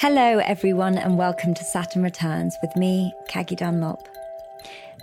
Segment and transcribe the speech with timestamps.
[0.00, 4.08] Hello, everyone, and welcome to Saturn Returns with me, Caggie Dunlop.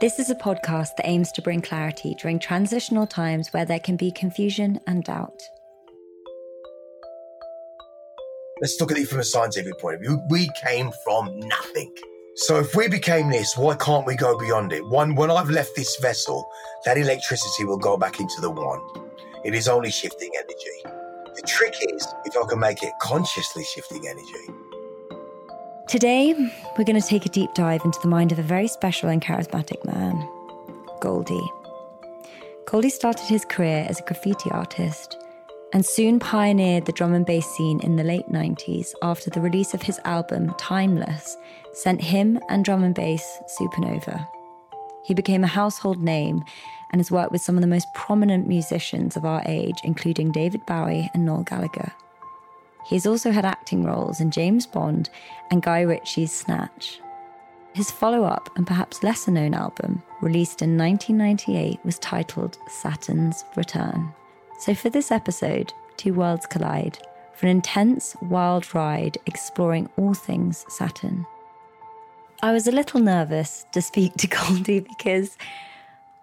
[0.02, 3.96] This is a podcast that aims to bring clarity during transitional times where there can
[3.96, 5.39] be confusion and doubt.
[8.60, 10.20] Let's look at it from a scientific point of view.
[10.31, 11.94] We came from nothing.
[12.34, 14.84] So if we became this, why can't we go beyond it?
[14.88, 16.50] One, when I've left this vessel,
[16.86, 18.82] that electricity will go back into the one.
[19.45, 20.95] It is only shifting energy.
[21.36, 24.66] The trick is if I can make it consciously shifting energy.
[25.88, 26.34] Today,
[26.77, 29.22] we're going to take a deep dive into the mind of a very special and
[29.22, 30.27] charismatic man,
[31.00, 31.50] Goldie.
[32.66, 35.18] Goldie started his career as a graffiti artist
[35.72, 39.73] and soon pioneered the drum and bass scene in the late 90s after the release
[39.73, 41.38] of his album Timeless
[41.72, 44.27] sent him and drum and bass supernova.
[45.05, 46.44] He became a household name
[46.91, 50.66] and has worked with some of the most prominent musicians of our age, including David
[50.66, 51.94] Bowie and Noel Gallagher.
[52.88, 55.09] He has also had acting roles in James Bond
[55.52, 57.02] and Guy Ritchie's Snatch.
[57.74, 64.13] His follow up and perhaps lesser known album, released in 1998, was titled Saturnz Return.
[64.59, 66.97] So, for this episode, Two Worlds Collide,
[67.33, 71.25] for an intense, wild ride exploring all things Saturn.
[72.41, 75.38] I was a little nervous to speak to Goldie because,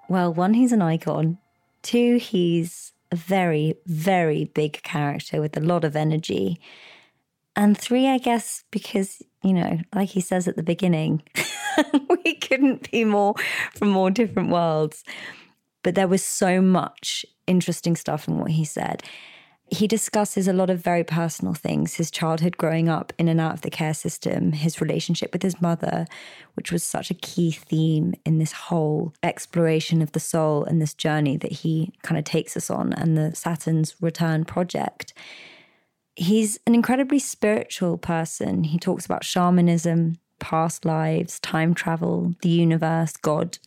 [0.08, 1.36] well, one, he's an icon.
[1.82, 6.60] Two, he's a very, very big character with a lot of energy.
[7.56, 11.22] And three, I guess, because, you know, like he says at the beginning,
[12.24, 13.34] we couldn't be more
[13.72, 15.04] from more different worlds.
[15.84, 19.04] But there was so much interesting stuff in what he said
[19.70, 23.54] he discusses a lot of very personal things his childhood growing up in and out
[23.54, 26.06] of the care system, his relationship with his mother,
[26.54, 30.94] which was such a key theme in this whole exploration of the soul and this
[30.94, 35.14] journey that he kind of takes us on, and the Saturn's Return project.
[36.14, 38.64] He's an incredibly spiritual person.
[38.64, 43.58] He talks about shamanism, past lives, time travel, the universe, God.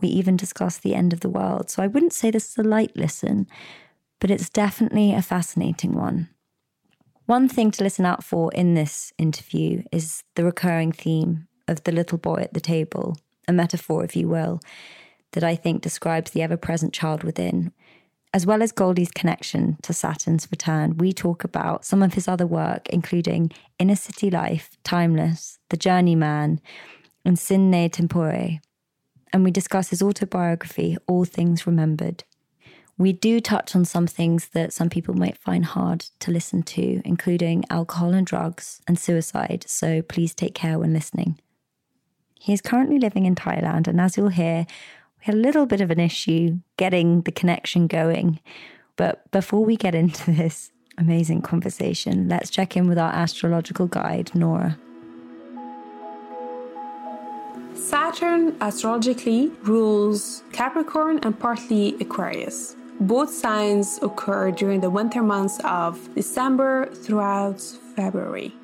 [0.00, 1.68] We even discuss the end of the world.
[1.68, 3.46] So I wouldn't say this is a light listen
[4.20, 6.28] but it's definitely a fascinating one.
[7.26, 11.92] One thing to listen out for in this interview is the recurring theme of the
[11.92, 13.16] little boy at the table,
[13.48, 14.60] a metaphor, if you will,
[15.32, 17.72] that I think describes the ever present child within.
[18.32, 22.46] As well as Goldie's connection to Saturn's return, we talk about some of his other
[22.46, 26.60] work, including Inner City Life, Timeless, The Journeyman,
[27.24, 28.60] and Sine Tempore.
[29.32, 32.24] And we discuss his autobiography, All Things Remembered.
[32.98, 37.02] We do touch on some things that some people might find hard to listen to,
[37.04, 41.38] including alcohol and drugs and suicide, so please take care when listening.
[42.40, 44.66] He is currently living in Thailand, and as you'll hear,
[45.18, 48.40] we had a little bit of an issue getting the connection going.
[48.96, 54.34] But before we get into this amazing conversation, let's check in with our astrological guide,
[54.34, 54.78] Nora.
[57.74, 62.74] Saturn astrologically rules Capricorn and partly Aquarius.
[63.00, 67.60] Both signs occur during the winter months of December throughout
[67.94, 68.54] February,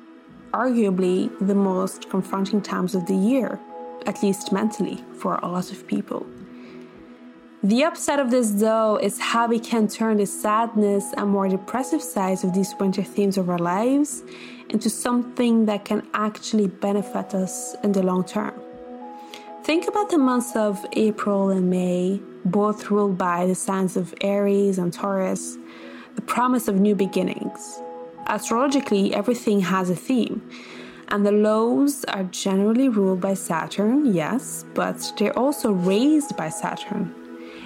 [0.51, 3.59] arguably the most confronting times of the year,
[4.07, 6.25] at least mentally, for a lot of people.
[7.61, 12.01] The upside of this, though, is how we can turn the sadness and more depressive
[12.01, 14.23] sides of these winter themes of our lives
[14.69, 18.62] into something that can actually benefit us in the long term.
[19.63, 24.77] Think about the months of April and May, both ruled by the signs of Aries
[24.77, 25.57] and Taurus,
[26.15, 27.81] the promise of new beginnings.
[28.27, 30.41] Astrologically, everything has a theme,
[31.07, 37.15] and the lows are generally ruled by Saturn, yes, but they're also raised by Saturn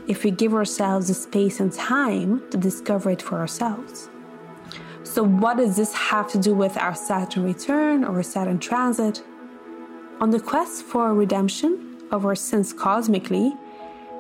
[0.08, 4.08] if we give ourselves the space and time to discover it for ourselves.
[5.02, 9.24] So, what does this have to do with our Saturn return or Saturn transit?
[10.20, 13.54] On the quest for redemption, of our sins cosmically,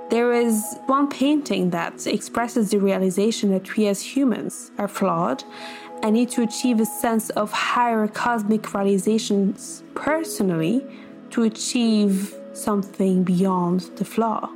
[0.09, 5.43] there is one painting that expresses the realization that we as humans are flawed
[6.03, 10.85] and need to achieve a sense of higher cosmic realizations personally
[11.31, 14.50] to achieve something beyond the flaw.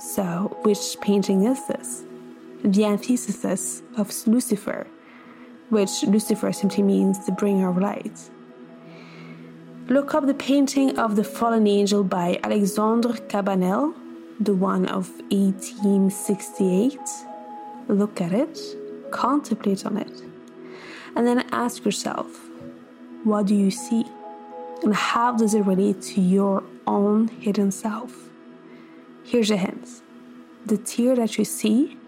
[0.00, 2.04] So, which painting is this?
[2.64, 4.86] The antithesis of Lucifer,
[5.68, 8.30] which Lucifer simply means the bringer of light.
[9.88, 13.92] Look up the painting of the Fallen Angel by Alexandre Cabanel,
[14.40, 16.98] the one of 1868.
[17.88, 18.58] Look at it,
[19.10, 20.22] contemplate on it,
[21.14, 22.48] and then ask yourself,
[23.24, 24.06] what do you see?
[24.82, 28.30] And how does it relate to your own hidden self?
[29.22, 30.00] Here's a hint
[30.64, 31.98] the tear that you see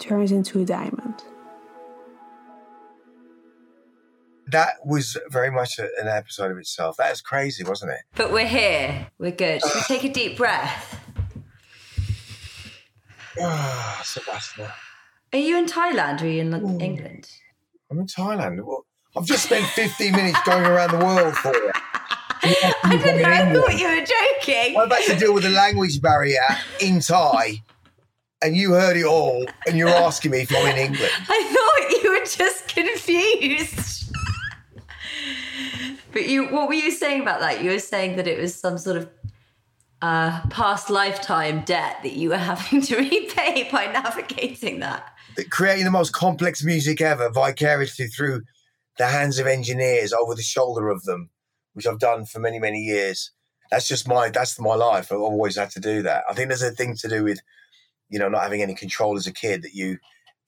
[0.00, 1.22] turns into a diamond.
[4.48, 6.96] That was very much a, an episode of itself.
[6.98, 8.00] That was crazy, wasn't it?
[8.14, 9.08] But we're here.
[9.18, 9.60] We're good.
[9.62, 11.00] Should we take a deep breath?
[13.40, 14.68] Ah, Sebastian.
[15.32, 17.28] Are you in Thailand or are you in England?
[17.90, 18.64] I'm in Thailand.
[18.64, 21.72] Well, I've just spent 15 minutes going around the world for you.
[22.42, 23.28] I didn't know.
[23.28, 24.76] I thought you were joking.
[24.76, 26.38] I've had to deal with a language barrier
[26.80, 27.62] in Thai,
[28.42, 31.12] and you heard it all, and you're asking me if I'm in England.
[31.28, 34.05] I thought you were just confused.
[36.16, 37.62] But you, what were you saying about that?
[37.62, 39.10] You were saying that it was some sort of
[40.00, 45.12] uh, past lifetime debt that you were having to repay by navigating that.
[45.50, 48.40] Creating the most complex music ever vicariously through
[48.96, 51.28] the hands of engineers over the shoulder of them,
[51.74, 53.32] which I've done for many, many years.
[53.70, 55.12] That's just my that's my life.
[55.12, 56.24] I've always had to do that.
[56.30, 57.40] I think there's a thing to do with,
[58.08, 59.98] you know, not having any control as a kid that you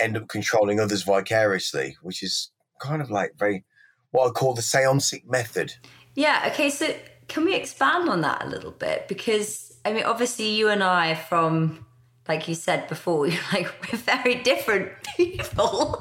[0.00, 2.50] end up controlling others vicariously, which is
[2.81, 3.67] kind of like very
[4.10, 5.75] what I call the seancing method.
[6.14, 6.49] Yeah.
[6.52, 6.70] Okay.
[6.70, 6.94] So
[7.28, 9.06] can we expand on that a little bit?
[9.08, 11.87] Because I mean, obviously, you and I, from
[12.28, 16.00] like you said before, we're like we're very different people.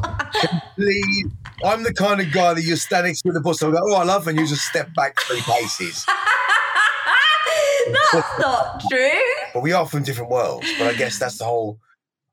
[1.63, 4.03] I'm the kind of guy that you're standing through the bus and go, "Oh, I
[4.03, 6.05] love," and you just step back three paces.
[8.11, 9.09] that's not true.
[9.53, 10.67] But we are from different worlds.
[10.77, 11.79] But I guess that's the whole.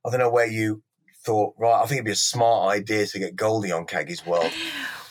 [0.04, 0.82] I don't know where you
[1.24, 1.54] thought.
[1.58, 4.50] Right, I think it'd be a smart idea to get Goldie on Caggie's world.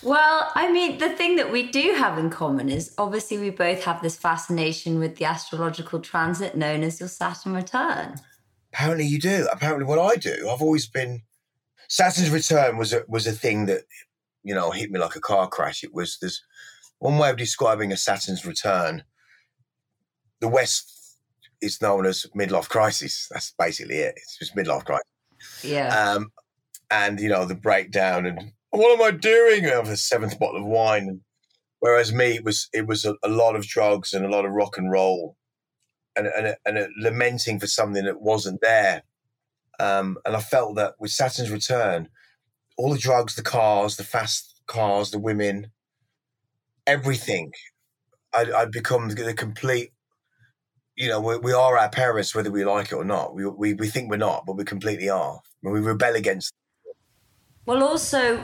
[0.03, 3.83] Well, I mean, the thing that we do have in common is obviously we both
[3.85, 8.15] have this fascination with the astrological transit known as your Saturn return.
[8.73, 9.47] Apparently, you do.
[9.51, 11.21] Apparently, what I do, I've always been.
[11.87, 13.83] Saturn's return was a, was a thing that,
[14.43, 15.83] you know, hit me like a car crash.
[15.83, 16.41] It was there's
[16.99, 19.03] one way of describing a Saturn's return.
[20.39, 21.17] The West
[21.61, 23.27] is known as midlife crisis.
[23.31, 24.15] That's basically it.
[24.17, 25.05] It's just midlife crisis.
[25.61, 25.87] Yeah.
[25.95, 26.31] Um,
[26.89, 29.65] and you know the breakdown and what am I doing?
[29.65, 31.21] I have a seventh bottle of wine.
[31.79, 34.53] Whereas me, it was it was a, a lot of drugs and a lot of
[34.53, 35.35] rock and roll,
[36.15, 39.03] and and, and a lamenting for something that wasn't there.
[39.79, 42.09] Um, and I felt that with Saturn's return,
[42.77, 45.71] all the drugs, the cars, the fast cars, the women,
[46.87, 47.51] everything,
[48.33, 49.91] I'd, I'd become the complete.
[50.95, 53.35] You know, we, we are our parents, whether we like it or not.
[53.35, 55.41] We, we we think we're not, but we completely are.
[55.61, 56.53] We rebel against.
[57.65, 58.43] Well, also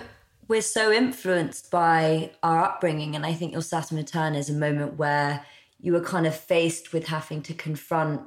[0.50, 3.16] we're so influenced by our upbringing.
[3.16, 5.46] And I think your Saturn return is a moment where
[5.80, 8.24] you were kind of faced with having to confront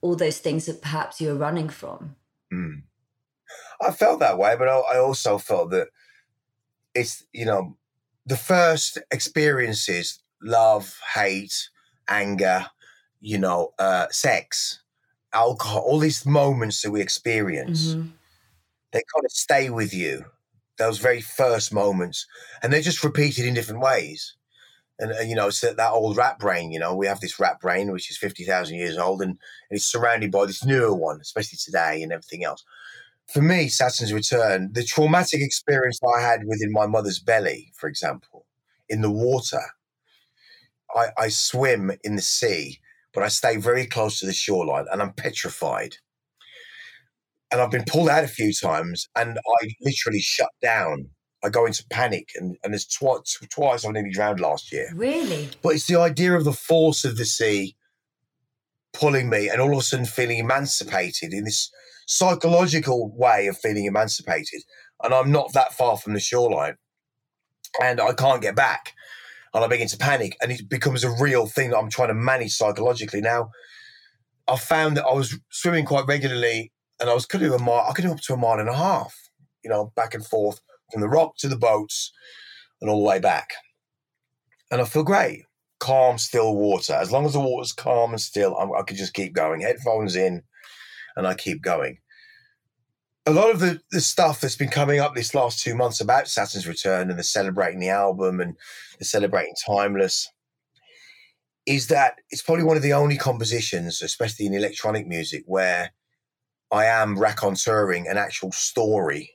[0.00, 2.16] all those things that perhaps you were running from.
[2.52, 2.82] Mm.
[3.80, 5.88] I felt that way, but I also felt that
[6.94, 7.76] it's, you know,
[8.24, 11.68] the first experiences love, hate,
[12.08, 12.66] anger,
[13.20, 14.82] you know, uh, sex,
[15.32, 18.08] alcohol, all these moments that we experience, mm-hmm.
[18.92, 20.24] they kind of stay with you
[20.82, 22.26] those very first moments,
[22.62, 24.36] and they're just repeated in different ways.
[24.98, 26.70] And, and you know, it's that, that old rat brain.
[26.70, 29.38] You know, we have this rat brain which is fifty thousand years old, and, and
[29.70, 32.64] it's surrounded by this newer one, especially today and everything else.
[33.32, 38.46] For me, Saturn's return, the traumatic experience I had within my mother's belly, for example,
[38.88, 39.62] in the water.
[40.94, 42.80] I, I swim in the sea,
[43.14, 45.96] but I stay very close to the shoreline, and I'm petrified
[47.52, 51.10] and I've been pulled out a few times, and I literally shut down.
[51.44, 54.90] I go into panic, and, and there's twice twice I've nearly drowned last year.
[54.94, 55.50] Really?
[55.62, 57.76] But it's the idea of the force of the sea
[58.94, 61.70] pulling me, and all of a sudden feeling emancipated in this
[62.06, 64.62] psychological way of feeling emancipated.
[65.02, 66.76] And I'm not that far from the shoreline,
[67.82, 68.94] and I can't get back.
[69.54, 72.14] And I begin to panic, and it becomes a real thing that I'm trying to
[72.14, 73.20] manage psychologically.
[73.20, 73.50] Now,
[74.48, 77.84] I found that I was swimming quite regularly and I was could do a mile.
[77.88, 79.14] I could do up to a mile and a half,
[79.64, 82.12] you know, back and forth from the rock to the boats
[82.80, 83.50] and all the way back.
[84.70, 85.42] And I feel great,
[85.80, 86.94] calm, still water.
[86.94, 89.60] As long as the water's calm and still, I, I could just keep going.
[89.60, 90.42] Headphones in,
[91.16, 91.98] and I keep going.
[93.26, 96.28] A lot of the, the stuff that's been coming up this last two months about
[96.28, 98.56] Saturn's return and the celebrating the album and
[98.98, 100.28] the celebrating Timeless
[101.66, 105.92] is that it's probably one of the only compositions, especially in electronic music, where
[106.72, 109.32] I am raconteuring an actual story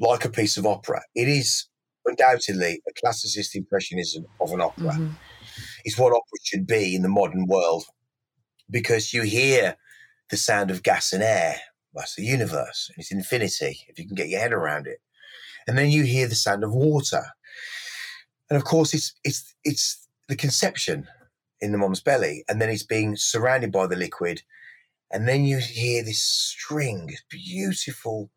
[0.00, 1.00] like a piece of opera.
[1.14, 1.66] It is
[2.04, 4.92] undoubtedly a classicist impressionism of an opera.
[4.92, 5.10] Mm-hmm.
[5.84, 7.84] It's what opera should be in the modern world
[8.68, 9.76] because you hear
[10.30, 11.56] the sound of gas and air.
[11.94, 14.98] That's the universe and it's infinity, if you can get your head around it.
[15.68, 17.22] And then you hear the sound of water.
[18.50, 21.06] And of course, it's it's it's the conception
[21.60, 24.42] in the mom's belly, and then it's being surrounded by the liquid
[25.10, 28.30] and then you hear this string, beautiful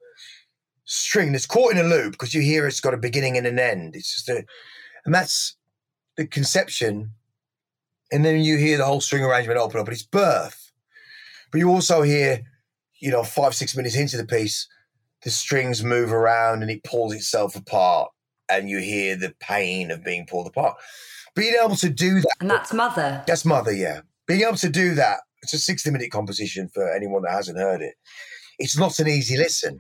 [0.86, 3.59] string that's caught in a loop because you hear it's got a beginning and an
[3.59, 3.95] end.
[3.95, 4.43] It's just a,
[5.05, 5.55] and that's
[6.15, 7.12] the conception.
[8.12, 10.71] And then you hear the whole string arrangement open up, but it's birth.
[11.51, 12.41] But you also hear,
[13.00, 14.67] you know, five, six minutes into the piece,
[15.24, 18.12] the strings move around and it pulls itself apart,
[18.50, 20.77] and you hear the pain of being pulled apart.
[21.36, 22.36] Being able to do that.
[22.39, 23.24] And that's Mother.
[23.27, 24.01] That's Mother, yeah.
[24.25, 27.82] Being able to do that, it's a 60 minute composition for anyone that hasn't heard
[27.82, 27.96] it.
[28.60, 29.79] It's not an easy listen.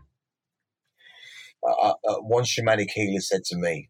[1.67, 3.89] Uh, uh, one shamanic healer said to me,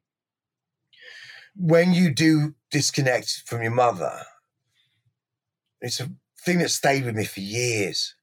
[1.55, 4.21] when you do disconnect from your mother,
[5.81, 6.09] it's a
[6.45, 8.15] thing that stayed with me for years.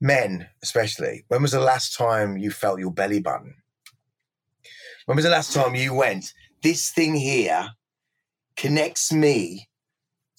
[0.00, 3.54] Men, especially, when was the last time you felt your belly button?
[5.06, 6.32] When was the last time you went,
[6.62, 7.68] this thing here
[8.56, 9.68] connects me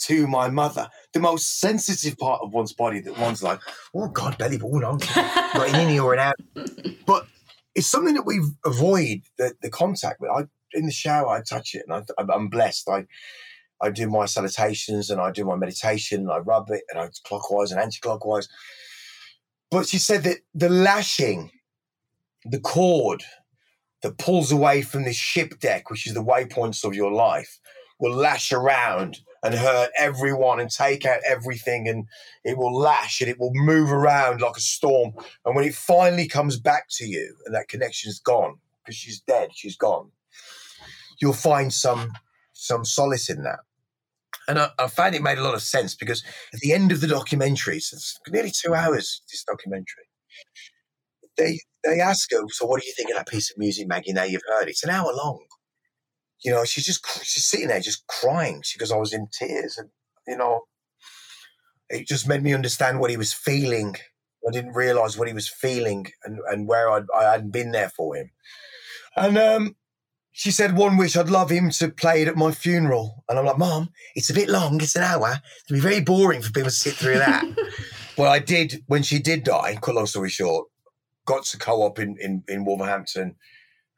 [0.05, 0.89] to my mother?
[1.13, 3.59] The most sensitive part of one's body that one's like,
[3.93, 4.81] oh God, belly I'm
[5.15, 6.35] not in any or an out.
[7.05, 7.27] But
[7.75, 10.31] it's something that we avoid the, the contact with.
[10.31, 10.43] I
[10.73, 12.89] in the shower, I touch it, and I, I'm blessed.
[12.89, 13.05] I
[13.81, 17.09] I do my salutations and I do my meditation and I rub it and I
[17.25, 18.47] clockwise and anti-clockwise.
[19.69, 21.51] But she said that the lashing,
[22.45, 23.23] the cord
[24.01, 27.59] that pulls away from the ship deck, which is the waypoints of your life,
[27.99, 32.07] will lash around and hurt everyone and take out everything and
[32.43, 35.13] it will lash and it will move around like a storm.
[35.45, 39.21] And when it finally comes back to you and that connection is gone, because she's
[39.21, 40.09] dead, she's gone,
[41.21, 42.13] you'll find some
[42.53, 43.59] some solace in that.
[44.47, 46.23] And I, I, found it made a lot of sense because
[46.53, 50.05] at the end of the documentary, so it's nearly two hours, this documentary,
[51.37, 54.13] they they ask her, so what do you think of that piece of music, Maggie,
[54.13, 54.71] now you've heard it?
[54.71, 55.45] It's an hour long.
[56.45, 58.61] You know, she's just she's sitting there just crying.
[58.63, 59.79] She goes, I was in tears.
[59.79, 59.89] And,
[60.27, 60.61] you know,
[61.89, 63.95] it just made me understand what he was feeling.
[64.47, 67.89] I didn't realize what he was feeling and, and where I'd, I hadn't been there
[67.89, 68.29] for him.
[69.17, 69.75] And um,
[70.33, 73.23] she said one wish I'd love him to play it at my funeral.
[73.27, 75.41] And I'm like, Mom, it's a bit long, it's an hour.
[75.65, 77.43] It'd be very boring for people to sit through that.
[78.17, 80.67] well, I did when she did die, cut long story short,
[81.25, 83.35] got to co-op in, in, in Wolverhampton.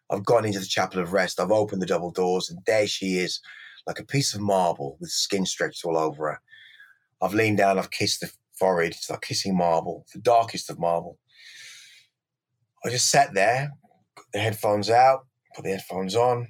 [0.09, 1.39] I've gone into the chapel of rest.
[1.39, 3.39] I've opened the double doors, and there she is,
[3.85, 6.41] like a piece of marble with skin stretched all over her.
[7.21, 8.93] I've leaned down, I've kissed the forehead.
[8.93, 11.17] It's like kissing marble, the darkest of marble.
[12.85, 13.71] I just sat there,
[14.15, 16.47] got the headphones out, put the headphones on.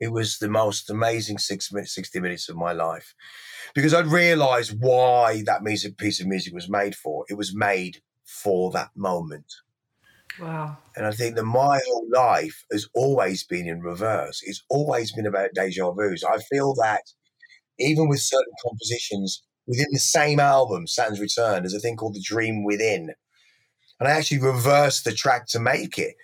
[0.00, 3.14] It was the most amazing six minutes, 60 minutes of my life
[3.74, 7.24] because I'd realized why that music, piece of music was made for.
[7.28, 9.52] It was made for that moment.
[10.40, 10.76] Wow.
[10.96, 14.40] And I think that my whole life has always been in reverse.
[14.44, 16.24] It's always been about deja vus.
[16.24, 17.02] I feel that
[17.78, 22.24] even with certain compositions within the same album, Saturnz Return, there's a thing called The
[22.24, 23.12] Dream Within.
[24.00, 26.14] And I actually reversed the track to make it.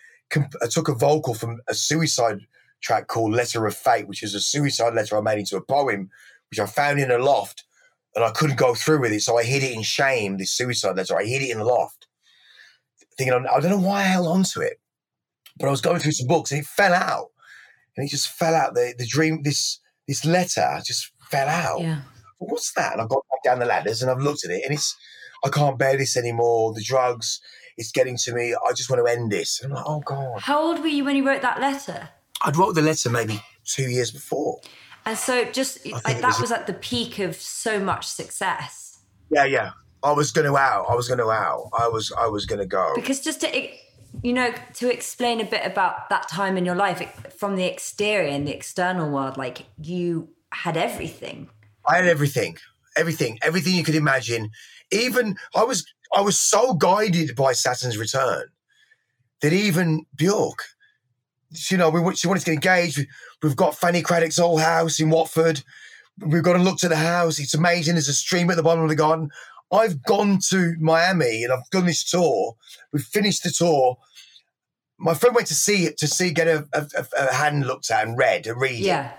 [0.63, 2.41] I took a vocal from a suicide
[2.83, 6.11] track called Letter of Fate, which is a suicide letter I made into a poem,
[6.51, 7.65] which I found in a loft
[8.15, 9.23] and I couldn't go through with it.
[9.23, 11.17] So I hid it in shame, this suicide letter.
[11.17, 12.07] I hid it in the loft,
[13.17, 14.79] thinking, I don't know why I held on to it,
[15.59, 17.29] but I was going through some books and it fell out.
[17.97, 18.75] And it just fell out.
[18.75, 21.81] The, the dream, this this letter just fell out.
[21.81, 22.01] Yeah.
[22.39, 22.93] What's that?
[22.93, 24.97] And I've got back down the ladders and I've looked at it and it's,
[25.45, 26.75] I can't bear this anymore.
[26.75, 27.41] The drugs,
[27.77, 28.55] it's getting to me.
[28.55, 29.63] I just want to end this.
[29.63, 30.41] And I'm like, oh God.
[30.41, 32.09] How old were you when you wrote that letter?
[32.45, 34.61] I'd wrote the letter maybe two years before.
[35.07, 39.01] And so just like that was at the peak of so much success.
[39.31, 39.71] Yeah, yeah.
[40.05, 40.87] I was going to out.
[40.89, 41.71] I was going to out.
[41.77, 42.93] I was I was going to go.
[42.95, 43.69] Because just to
[44.23, 48.29] you know to explain a bit about that time in your life from the exterior
[48.29, 51.49] and the external world like you had everything.
[51.87, 52.59] I had everything.
[52.97, 53.39] Everything.
[53.43, 54.51] Everything you could imagine.
[54.93, 55.85] Even I was
[56.15, 58.45] I was so guided by Saturn's return
[59.41, 60.65] that even Bjork,
[61.71, 63.07] you know, we she wanted to get engaged.
[63.43, 65.63] We've got Fanny Cradock's old house in Watford.
[66.19, 67.41] We've got to look to the house.
[67.41, 67.95] It's amazing.
[67.95, 69.31] There's a stream at the bottom of the garden.
[69.75, 72.55] I've gone to Miami and I've done this tour.
[72.93, 73.99] We've finished the tour.
[74.99, 76.87] My friend went to see it to see get a, a,
[77.19, 78.85] a hand looked at and read a reading.
[78.85, 79.13] Yeah.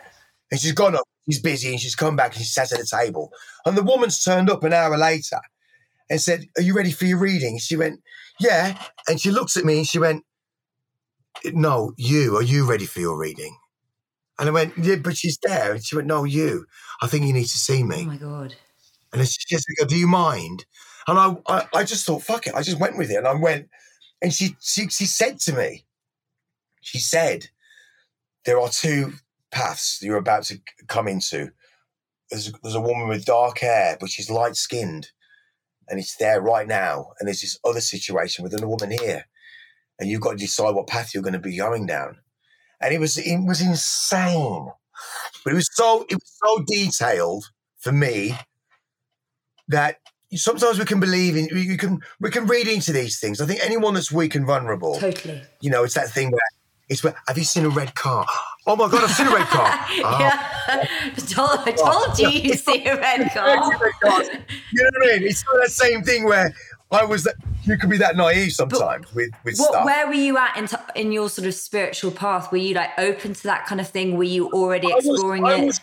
[0.51, 1.03] And she's gone up.
[1.29, 3.31] She's busy and she's come back and she sat at the table.
[3.65, 5.39] And the woman's turned up an hour later
[6.09, 7.57] and said, Are you ready for your reading?
[7.57, 8.01] She went,
[8.39, 8.79] Yeah.
[9.09, 10.24] And she looks at me and she went,
[11.45, 13.57] No, you, are you ready for your reading?
[14.39, 15.74] And I went, Yeah, but she's there.
[15.74, 16.65] And she went, No, you.
[17.01, 18.03] I think you need to see me.
[18.03, 18.55] Oh my God.
[19.15, 20.65] And she just go, Do you mind?
[21.07, 22.55] And I, I, I just thought, fuck it.
[22.55, 23.17] I just went with it.
[23.17, 23.69] And I went,
[24.22, 25.86] and she, she, she said to me,
[26.81, 27.48] she said,
[28.45, 29.13] there are two
[29.51, 31.51] paths you're about to come into.
[32.31, 35.12] There's, there's a woman with dark hair, but she's light skinned
[35.89, 37.13] and it's there right now.
[37.19, 39.25] And there's this other situation with another woman here.
[40.00, 42.17] and you've got to decide what path you're going to be going down.
[42.81, 44.72] And it was it was insane,
[45.43, 47.45] but it was so it was so detailed
[47.79, 48.36] for me
[49.69, 49.98] that
[50.34, 53.39] sometimes we can believe in you can we can read into these things.
[53.41, 55.41] I think anyone that's weak and vulnerable, Totally.
[55.62, 56.41] you know, it's that thing where
[56.89, 58.25] it's where have you seen a red car?
[58.67, 59.69] Oh my god, I've seen a red car.
[59.72, 60.39] Oh, Yeah.
[60.67, 62.03] I told, I oh.
[62.05, 63.63] told you you see a red car.
[63.63, 64.27] seen red cars.
[64.74, 65.27] You know what I mean?
[65.27, 66.51] It's that same thing where
[66.89, 69.86] I was that you could be that naive sometimes with with What, stuff.
[69.86, 72.51] where were you at in, t- in your sort of spiritual path?
[72.51, 74.17] Were you like open to that kind of thing?
[74.17, 75.79] Were you already I was- exploring I it?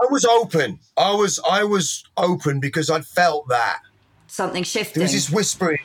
[0.00, 0.80] I was open.
[0.96, 3.80] I was I was open because I'd felt that.
[4.26, 5.00] Something shifting.
[5.00, 5.80] There was this whispering.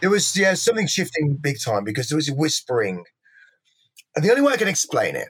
[0.00, 3.04] There was yeah something shifting big time because there was a whispering.
[4.16, 5.28] And the only way I can explain it,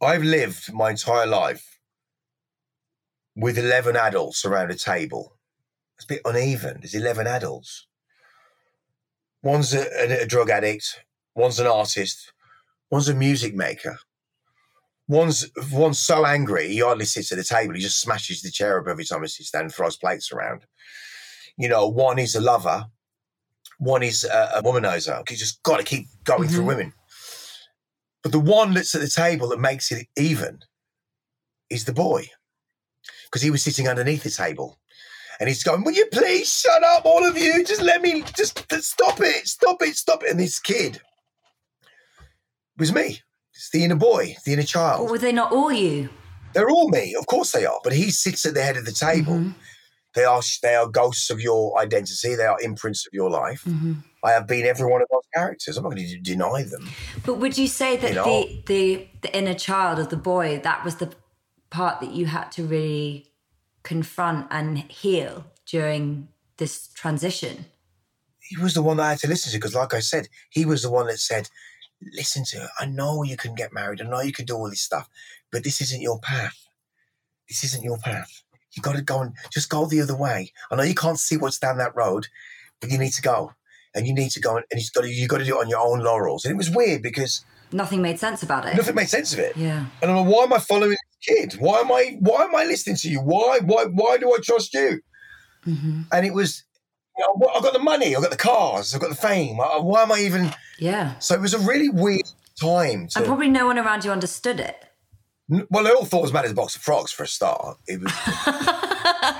[0.00, 1.78] I've lived my entire life
[3.36, 5.36] with eleven adults around a table.
[5.96, 6.78] It's a bit uneven.
[6.80, 7.86] There's eleven adults.
[9.42, 11.04] One's a, a, a drug addict.
[11.34, 12.32] One's an artist.
[12.90, 13.98] One's a music maker.
[15.06, 17.74] One's one's so angry he hardly sits at the table.
[17.74, 20.64] He just smashes the chair up every time he sits down and throws plates around
[21.56, 22.86] you know, one is a lover,
[23.78, 25.28] one is a, a womanizer.
[25.30, 26.66] You just got to keep going through Mhm.
[26.66, 26.92] women.
[28.22, 30.60] But the one that's at the table that makes it even
[31.70, 32.28] is the boy,
[33.26, 34.80] because he was sitting underneath the table,
[35.38, 37.64] and he's going, "Will you please shut up, all of you?
[37.64, 41.00] Just let me, just just stop it, stop it, stop it." And this kid
[42.78, 43.20] was me.
[43.72, 45.10] The inner boy, the inner But child.
[45.10, 46.08] were they not all you?
[46.52, 47.80] They're all me, of course they are.
[47.82, 49.34] But he sits at the head of the table.
[49.34, 49.54] Mhm.
[50.14, 52.36] They are they are ghosts of your identity.
[52.36, 53.64] They are imprints of your life.
[53.66, 54.04] Mhm.
[54.22, 55.76] I have been every one of those characters.
[55.76, 56.88] I'm not going to deny them.
[57.26, 58.24] But would you say that You know?
[58.24, 61.10] the, the the inner child of the boy that was the
[61.70, 63.32] part that you had to really
[63.82, 66.28] confront and heal during
[66.58, 67.66] this transition?
[68.38, 70.64] He was the one that I had to listen to because, like I said, he
[70.64, 71.48] was the one that said,
[72.12, 72.68] "Listen to, her.
[72.78, 74.00] I know you can get married.
[74.02, 75.08] I know you can do all this stuff,
[75.50, 76.56] but this isn't your path.
[77.48, 78.42] This isn't your path.
[78.72, 80.52] You got to go and just go the other way.
[80.70, 82.26] I know you can't see what's down that road,
[82.80, 83.52] but you need to go."
[83.96, 85.68] And you need to go, and he's got to, you got to do it on
[85.68, 86.44] your own laurels.
[86.44, 88.76] And it was weird because Nothing made sense about it.
[88.76, 89.56] nothing made sense of it.
[89.56, 89.86] Yeah.
[90.02, 91.52] And I'm like, why am I following this kid?
[91.60, 93.20] Why am I why am I listening to you?
[93.20, 95.00] Why why why do I trust you?
[95.62, 96.63] hmm And it was,
[97.16, 99.56] you know, I've got the money, I've got the cars, I've got the fame.
[99.56, 100.52] Why am I even?
[100.78, 101.18] Yeah.
[101.18, 102.28] So it was a really weird
[102.60, 103.08] time.
[103.08, 104.84] To, And probably no one around you understood it.
[105.48, 107.76] Well, they all thought it was mad as a box of frogs for a start.
[107.86, 108.12] It was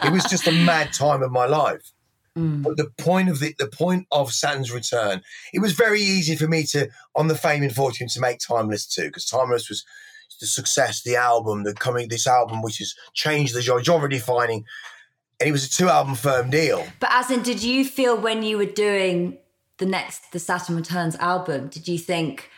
[0.05, 1.93] it was just a mad time of my life.
[2.37, 2.63] Mm.
[2.63, 6.47] But the point of the the point of Saturn's return, it was very easy for
[6.47, 9.85] me to on the fame and fortune to make Timeless too, because Timeless was
[10.41, 14.65] the success, the album, the coming this album, which has changed the genre, genre defining,
[15.41, 16.87] and it was a two album firm deal.
[17.01, 19.39] But as in, did you feel when you were doing
[19.79, 22.51] the next the Saturn Returns album, did you think,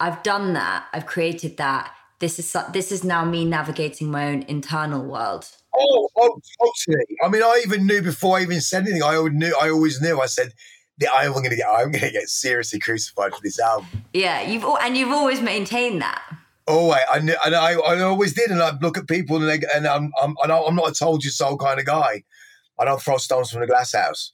[0.00, 1.92] I've done that, I've created that.
[2.20, 5.48] This is this is now me navigating my own internal world.
[5.76, 7.04] Oh, oh, totally.
[7.22, 9.02] I mean, I even knew before I even said anything.
[9.02, 9.54] I always knew.
[9.60, 10.20] I always knew.
[10.20, 10.52] I said,
[10.98, 11.66] "Yeah, I'm going to get.
[11.68, 16.00] I'm going to get seriously crucified for this album." Yeah, you've and you've always maintained
[16.02, 16.22] that.
[16.66, 18.50] Oh, wait, I and I, I always did.
[18.50, 20.94] And I'd look at people, and, they, and I'm, I'm, I know I'm not a
[20.94, 22.24] told you so kind of guy.
[22.78, 24.32] I don't throw stones from the glass house.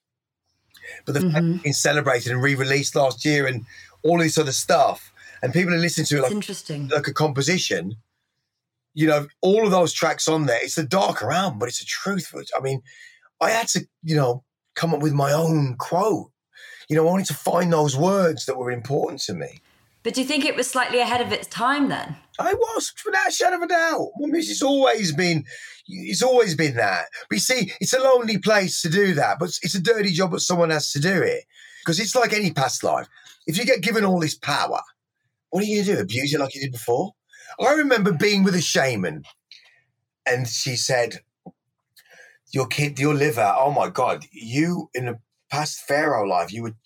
[1.04, 1.54] But the fact Mhm.
[1.56, 3.64] it's been celebrated and re-released last year, and
[4.02, 5.12] all this other stuff,
[5.42, 6.88] and people are listening to it like, interesting.
[6.88, 7.96] like a composition.
[8.94, 10.58] You know, all of those tracks on there.
[10.62, 12.32] It's a darker album, but it's a truth.
[12.56, 12.82] I mean,
[13.40, 14.42] I had to, you know,
[14.74, 16.30] come up with my own quote.
[16.88, 19.60] You know, I wanted to find those words that were important to me.
[20.02, 22.16] But do you think it was slightly ahead of its time then?
[22.38, 24.08] I was, without a shadow of a doubt.
[24.16, 25.44] Music's always been,
[25.86, 27.06] it's always been that.
[27.28, 30.30] But you see, it's a lonely place to do that, but it's a dirty job,
[30.30, 31.44] but someone has to do it.
[31.84, 33.08] Because it's like any past life.
[33.46, 34.80] If you get given all this power,
[35.50, 36.00] what are you going to do?
[36.00, 37.14] Abuse it like you did before?
[37.58, 39.24] I remember being with a shaman,
[40.24, 41.20] and she said,
[42.52, 43.54] "Your kid, your liver.
[43.58, 45.18] Oh my God, you in the
[45.50, 46.76] past pharaoh life, you would."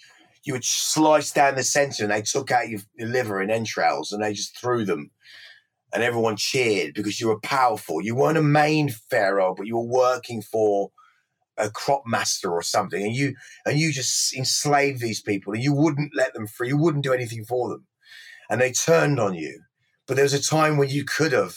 [0.45, 4.13] You would slice down the center, and they took out your, your liver and entrails,
[4.13, 5.11] and they just threw them
[5.95, 8.03] and everyone cheered because you were powerful.
[8.03, 10.91] You weren't a main pharaoh, but you were working for
[11.57, 15.73] a crop master or something, and you and you just enslaved these people, and you
[15.73, 16.69] wouldn't let them free.
[16.69, 17.87] You wouldn't do anything for them,
[18.51, 19.63] and they turned on you.
[20.07, 21.57] But there was a time when you could have,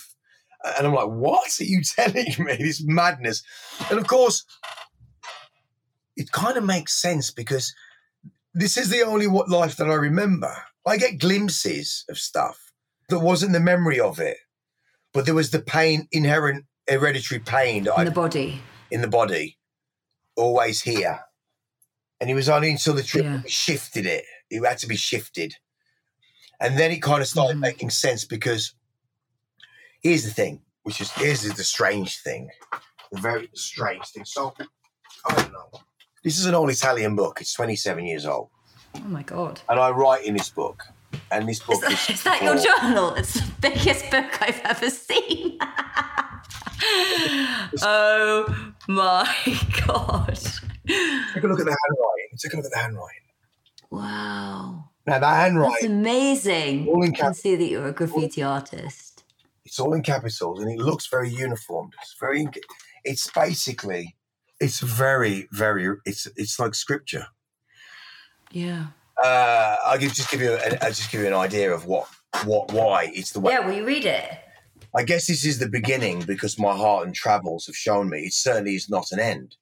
[0.77, 2.57] and I'm like, what are you telling me?
[2.57, 3.41] This madness,
[3.89, 4.45] and of course,
[6.15, 7.73] it kind of makes sense because
[8.57, 10.51] this is the only what life that I remember.
[10.85, 12.71] I get glimpses of stuff
[13.09, 14.37] that wasn't the memory of it,
[15.13, 18.61] but there was the pain, inherent hereditary pain that In I the body.
[18.89, 19.57] in the body,
[20.35, 21.19] always here.
[22.19, 23.41] And it was only until the trip Yeah.
[23.47, 25.55] shifted it It had to be shifted.
[26.61, 27.61] And then it kind of started Mhm.
[27.61, 28.73] making sense because
[30.01, 32.49] here's the thing, which is here's the strange thing,
[33.11, 34.23] the very strange thing.
[34.25, 34.55] So
[35.25, 35.69] I don't know.
[36.27, 37.39] This is an old Italian book.
[37.39, 38.49] It's 27 years old,
[38.95, 39.61] Oh my god.
[39.69, 40.83] and I write in this book.
[41.31, 43.15] And this Is book that, is, is that your journal?
[43.15, 45.57] It's the biggest book I've ever seen.
[47.81, 49.25] oh my
[49.87, 50.37] god.
[50.85, 52.37] Take a look at the handwriting.
[52.37, 53.21] Take a look at the handwriting.
[53.89, 54.89] Wow.
[55.05, 55.73] Now that handwriting.
[55.75, 56.89] That's amazing.
[56.89, 59.23] All in I can see that you're a graffiti artist.
[59.63, 61.93] it's all in capitals, and it looks very uniformed.
[62.01, 62.49] It's very.
[63.05, 64.17] It's basically.
[64.59, 65.97] It's very, very.
[66.05, 67.27] It's it's like scripture.
[68.51, 68.87] Yeah.
[69.23, 70.53] Uh, I'll give, just give you.
[70.53, 72.07] An, I'll just give you an idea of what,
[72.45, 73.53] what, why it's the way.
[73.53, 74.23] Yeah, will you read it?
[74.95, 78.33] I guess this is the beginning because my heart and travels have shown me it
[78.33, 79.55] certainly is not an end.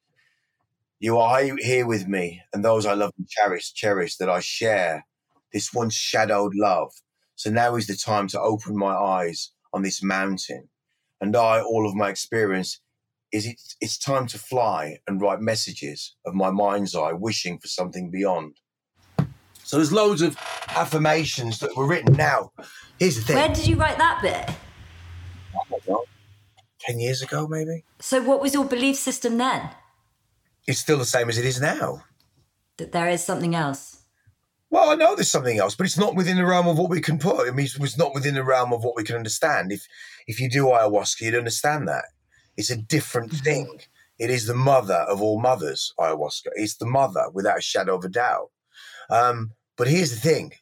[1.00, 5.06] You are here with me, and those I love and cherish, cherish that I share
[5.52, 6.92] this once shadowed love.
[7.36, 10.70] So now is the time to open my eyes on this mountain,
[11.20, 12.80] and I, all of my experience,
[13.36, 17.68] is it, it's time to fly and write messages of my mind's eye, wishing for
[17.68, 18.56] something beyond.
[19.64, 20.38] So there's loads of
[20.70, 22.14] affirmations that were written.
[22.16, 22.52] Now,
[22.98, 23.36] here's the thing.
[23.36, 24.56] Where did you write that bit?
[25.54, 26.04] I don't know,
[26.82, 27.84] 10 years ago, maybe?
[28.00, 29.70] So, what was your belief system then?
[30.68, 32.04] It's still the same as it is now.
[32.78, 34.04] That there is something else.
[34.70, 37.02] Well, I know there's something else, but it's not within the realm of what we
[37.02, 37.48] can put.
[37.48, 39.72] I mean, it's- it's not within the realm of what we can understand.
[39.72, 39.86] If
[40.28, 42.06] if you do ayahuasca, you'd understand that.
[42.58, 43.82] It's a different thing.
[44.18, 46.48] It is the mother of all mothers, ayahuasca.
[46.56, 48.50] It's the mother, without a shadow of a doubt.
[49.10, 50.54] Um, but here's the thing.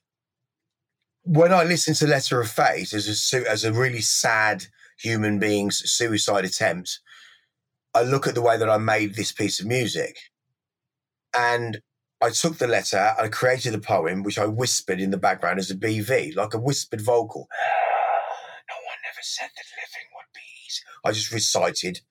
[1.24, 4.66] When I listen to Letter of Fate as a, as a really sad
[4.98, 7.00] human being's suicide attempt,
[7.94, 10.18] I look at the way that I made this piece of music.
[11.36, 11.82] And
[12.22, 15.70] I took the letter, I created a poem, which I whispered in the background as
[15.70, 17.48] a BV, like a whispered vocal.
[18.70, 20.82] No one ever said that living would be easy.
[21.04, 22.02] I just recited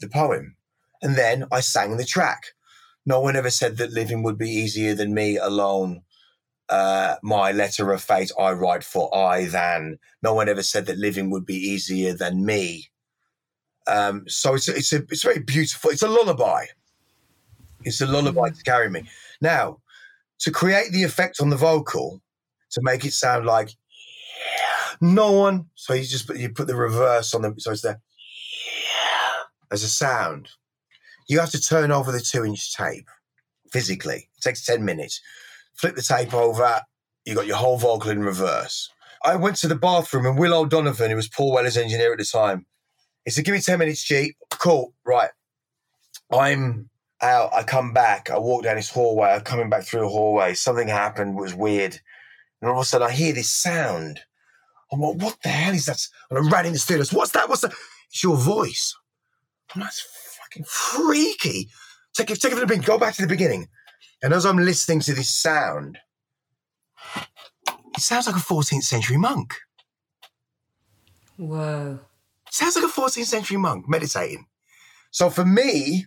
[0.00, 0.56] the poem.
[1.02, 2.42] And then I sang the track.
[3.06, 6.02] No one ever said that living would be easier than me alone.
[6.68, 9.98] Uh, my letter of fate I write for I than.
[10.22, 12.90] No one ever said that living would be easier than me.
[13.86, 15.90] Um, so it's a, it's a it's very beautiful.
[15.90, 16.66] It's a lullaby.
[17.84, 19.08] It's a lullaby to carry me.
[19.40, 19.78] Now,
[20.40, 22.20] to create the effect on the vocal,
[22.72, 23.70] to make it sound like
[25.00, 25.70] no one.
[25.74, 28.00] So you just put you put the reverse on the so it's there
[29.70, 30.48] as a sound.
[31.28, 33.08] You have to turn over the two inch tape
[33.70, 34.28] physically.
[34.36, 35.20] It takes 10 minutes.
[35.74, 36.80] Flip the tape over,
[37.24, 38.90] you got your whole vocal in reverse.
[39.24, 42.24] I went to the bathroom and Will O'Donovan, who was Paul Weller's engineer at the
[42.24, 42.66] time,
[43.28, 44.34] he said, Give me 10 minutes, G.
[44.50, 45.28] Cool, right.
[46.32, 46.88] I'm
[47.20, 47.50] out.
[47.52, 48.30] I come back.
[48.30, 49.28] I walk down this hallway.
[49.28, 50.54] I'm coming back through the hallway.
[50.54, 52.00] Something happened, was weird.
[52.60, 54.20] And all of a sudden, I hear this sound.
[54.90, 56.00] I'm like, What the hell is that?
[56.30, 57.04] And I ran in the studio.
[57.12, 57.50] What's that?
[57.50, 57.74] What's that?
[58.10, 58.96] It's your voice.
[59.76, 61.68] That's fucking freaky.
[62.14, 62.86] Take it, take it from the beginning.
[62.86, 63.68] Go back to the beginning.
[64.22, 65.98] And as I'm listening to this sound,
[67.94, 69.54] it sounds like a 14th century monk.
[71.36, 72.00] Whoa.
[72.50, 74.46] Sounds like a 14th century monk meditating.
[75.10, 76.06] So for me,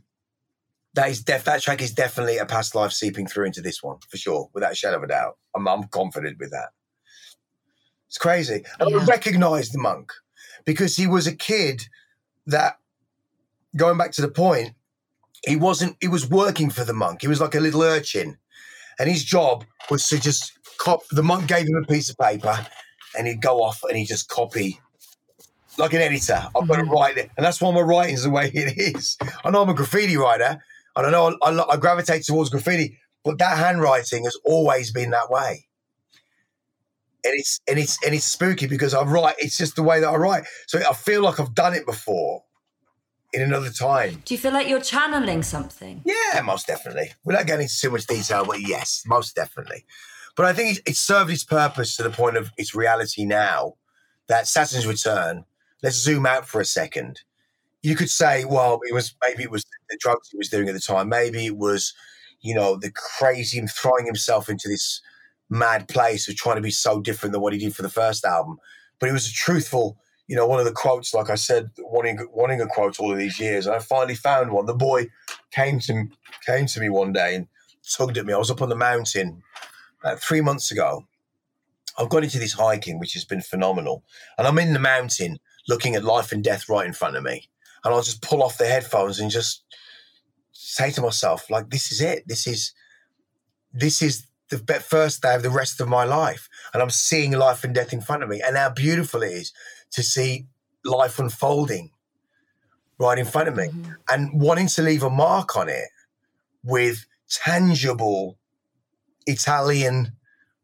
[0.93, 3.97] that is def- that track is definitely a past life seeping through into this one
[4.09, 5.37] for sure, without a shadow of a doubt.
[5.55, 6.69] I'm, I'm confident with that.
[8.07, 8.63] It's crazy.
[8.79, 10.11] And I recognize the monk
[10.65, 11.83] because he was a kid
[12.47, 12.75] that,
[13.75, 14.73] going back to the point,
[15.45, 17.21] he wasn't, he was working for the monk.
[17.21, 18.37] He was like a little urchin.
[18.99, 22.65] And his job was to just cop, the monk gave him a piece of paper
[23.17, 24.79] and he'd go off and he'd just copy
[25.77, 26.41] like an editor.
[26.55, 26.91] I've got to mm-hmm.
[26.91, 29.17] write it, and that's why my writing's the way it is.
[29.43, 30.61] I know I'm a graffiti writer,
[30.95, 35.11] and I know I, I, I gravitate towards graffiti, but that handwriting has always been
[35.11, 35.67] that way.
[37.23, 39.35] And it's and it's and it's spooky because I write.
[39.37, 40.43] It's just the way that I write.
[40.67, 42.43] So I feel like I've done it before
[43.33, 44.21] in another time.
[44.25, 46.01] Do you feel like you're channeling something?
[46.05, 47.11] Yeah, most definitely.
[47.23, 49.85] Without getting into too much detail, but yes, most definitely.
[50.35, 53.75] But I think it, it served its purpose to the point of its reality now.
[54.27, 55.45] That Saturn's return.
[55.83, 57.21] Let's zoom out for a second.
[57.81, 60.73] You could say, well, it was maybe it was the drugs he was doing at
[60.73, 61.09] the time.
[61.09, 61.93] Maybe it was,
[62.39, 65.01] you know, the crazy him throwing himself into this
[65.49, 68.23] mad place of trying to be so different than what he did for the first
[68.23, 68.57] album.
[68.99, 69.97] But it was a truthful,
[70.31, 73.17] you know, one of the quotes, like I said, wanting wanting a quote all of
[73.17, 73.65] these years.
[73.65, 74.65] And I finally found one.
[74.65, 75.07] The boy
[75.51, 76.05] came to
[76.45, 77.47] came to me one day and
[77.83, 78.31] tugged at me.
[78.31, 79.43] I was up on the mountain
[80.01, 81.05] about three months ago.
[81.97, 84.05] I've got into this hiking, which has been phenomenal.
[84.37, 87.49] And I'm in the mountain looking at life and death right in front of me.
[87.83, 89.65] And I'll just pull off the headphones and just
[90.53, 92.25] say to myself, like, this is it.
[92.25, 92.73] This is
[93.73, 97.65] this is the first day of the rest of my life, and I'm seeing life
[97.65, 99.51] and death in front of me, and how beautiful it is
[99.91, 100.47] to see
[100.83, 101.91] life unfolding
[102.99, 103.91] right in front of me, mm-hmm.
[104.09, 105.89] and wanting to leave a mark on it
[106.63, 108.37] with tangible
[109.25, 110.11] Italian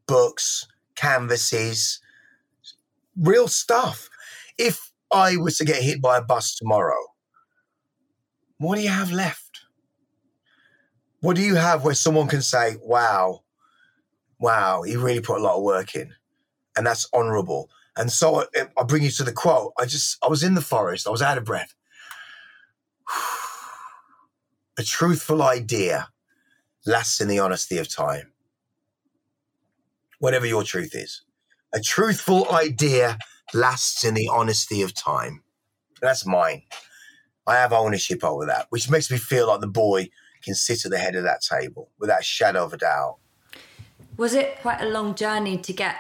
[0.08, 2.00] books, canvases,
[3.20, 4.10] real stuff.
[4.58, 7.02] If I was to get hit by a bus tomorrow,
[8.60, 9.62] what do you have left?
[11.22, 13.42] What do you have where someone can say, wow,
[14.40, 16.14] wow, he really put a lot of work in?
[16.76, 17.70] And that's honorable.
[17.98, 18.46] And so I,
[18.78, 19.74] I bring you to the quote.
[19.80, 21.74] I just, I was in the forest, I was out of breath.
[24.80, 26.10] A truthful idea
[26.86, 28.32] lasts in the honesty of time.
[30.20, 31.24] Whatever your truth is.
[31.74, 33.18] A truthful idea
[33.54, 35.44] lasts in the honesty of time.
[36.02, 36.62] That's mine.
[37.48, 40.10] I have ownership over that, which makes me feel like the boy
[40.44, 43.18] can sit at the head of that table without a shadow of a doubt.
[44.18, 45.96] Was it quite a long journey to get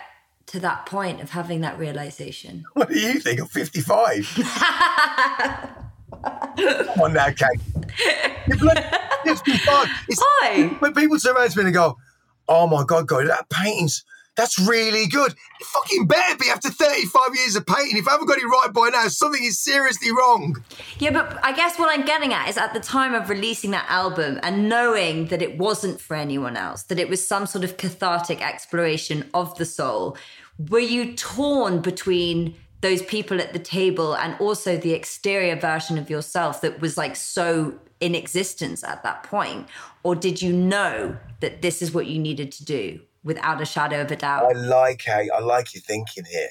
[0.48, 2.66] to that point of having that realization?
[2.74, 3.40] What do you think?
[3.42, 4.34] I'm 55.
[6.24, 7.62] Come on now, Kate.
[8.48, 8.82] You're bloody
[9.26, 9.90] 55.
[10.08, 10.68] It's, Hi.
[10.80, 11.98] When people turn around to me and go,
[12.48, 14.04] oh my God, God, that painting's,
[14.38, 15.32] that's really good.
[15.32, 17.98] It fucking better be after 35 years of painting.
[17.98, 20.64] If I haven't got it right by now, something is seriously wrong.
[21.00, 23.88] Yeah, but I guess what I'm getting at is at the time of releasing that
[23.90, 27.78] album and knowing that it wasn't for anyone else, that it was some sort of
[27.78, 30.16] cathartic exploration of the soul,
[30.70, 36.12] were you torn between those people at the table and also the exterior version of
[36.12, 39.68] yourself that was like so in existence at that point?
[40.04, 44.02] Or did you know that this is what you needed to do without a shadow
[44.02, 44.46] of a doubt?
[44.46, 46.50] I like how I like your thinking here.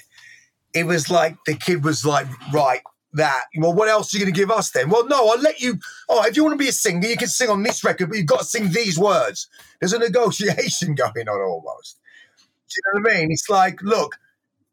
[0.72, 2.82] It was like the kid was like, right,
[3.14, 3.44] that.
[3.56, 4.90] Well, what else are you going to give us then?
[4.90, 5.78] Well, no, I'll let you.
[6.08, 8.18] Oh, if you want to be a singer, you can sing on this record, but
[8.18, 9.48] you've got to sing these words.
[9.80, 11.98] There's a negotiation going on almost.
[12.68, 13.32] Do you know what I mean?
[13.32, 14.16] It's like, look,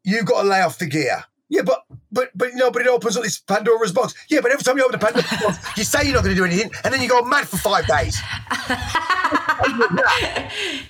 [0.04, 1.24] you've got to lay off the gear.
[1.50, 4.14] Yeah, but but but know, but it opens up this Pandora's box.
[4.30, 6.40] Yeah, but every time you open the Pandora's box, you say you're not going to
[6.40, 8.20] do anything, and then you go mad for five days.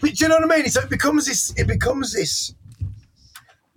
[0.01, 0.69] But do you know what I mean?
[0.69, 1.53] So it becomes this.
[1.57, 2.55] It becomes this.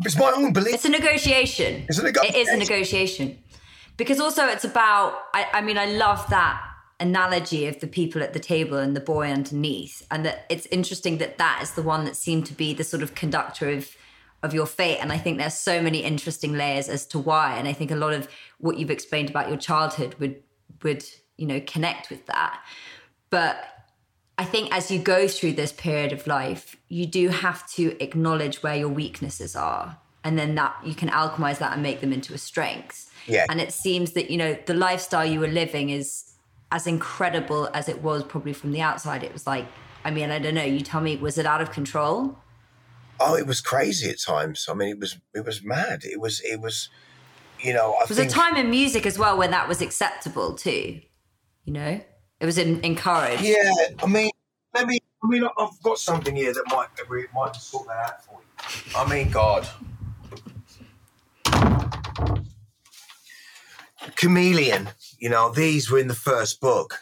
[0.06, 0.76] It's my own belief.
[0.76, 1.86] It's a negotiation.
[1.90, 2.60] It's a It is a negotiation.
[2.60, 3.38] negotiation.
[3.98, 6.62] Because also it's about, I, I mean, I love that
[7.00, 10.06] analogy of the people at the table and the boy underneath.
[10.12, 13.02] And that it's interesting that that is the one that seemed to be the sort
[13.02, 13.90] of conductor of
[14.44, 14.98] of your fate.
[15.00, 17.58] And I think there's so many interesting layers as to why.
[17.58, 18.28] And I think a lot of
[18.60, 20.42] what you've explained about your childhood would
[20.84, 21.04] would,
[21.38, 22.64] you know, connect with that.
[23.30, 23.64] But
[24.38, 28.62] I think as you go through this period of life, you do have to acknowledge
[28.64, 29.98] where your weaknesses are.
[30.24, 33.12] And then that you can alchemize that and make them into a strength.
[33.28, 33.46] Yeah.
[33.50, 36.34] And it seems that, you know, the lifestyle you were living is
[36.72, 39.24] as incredible as it was probably from the outside.
[39.24, 39.66] It was like,
[40.04, 42.38] I mean, I don't know, you tell me, was it out of control?
[43.20, 44.68] Oh, it was crazy at times.
[44.70, 46.04] I mean, it was it was mad.
[46.04, 46.90] It was it was,
[47.60, 47.96] you know.
[47.96, 51.02] I There was a time in music as well when that was acceptable too.
[51.66, 52.02] You know?
[52.40, 53.42] It was en- encouraged.
[53.42, 54.32] Yeah, I mean,
[54.74, 55.00] let me.
[55.24, 56.88] I mean, I've got something here that might
[57.34, 58.96] might sort that out for you.
[58.96, 59.68] I mean, God.
[64.16, 67.00] Chameleon, you know, these were in the first book.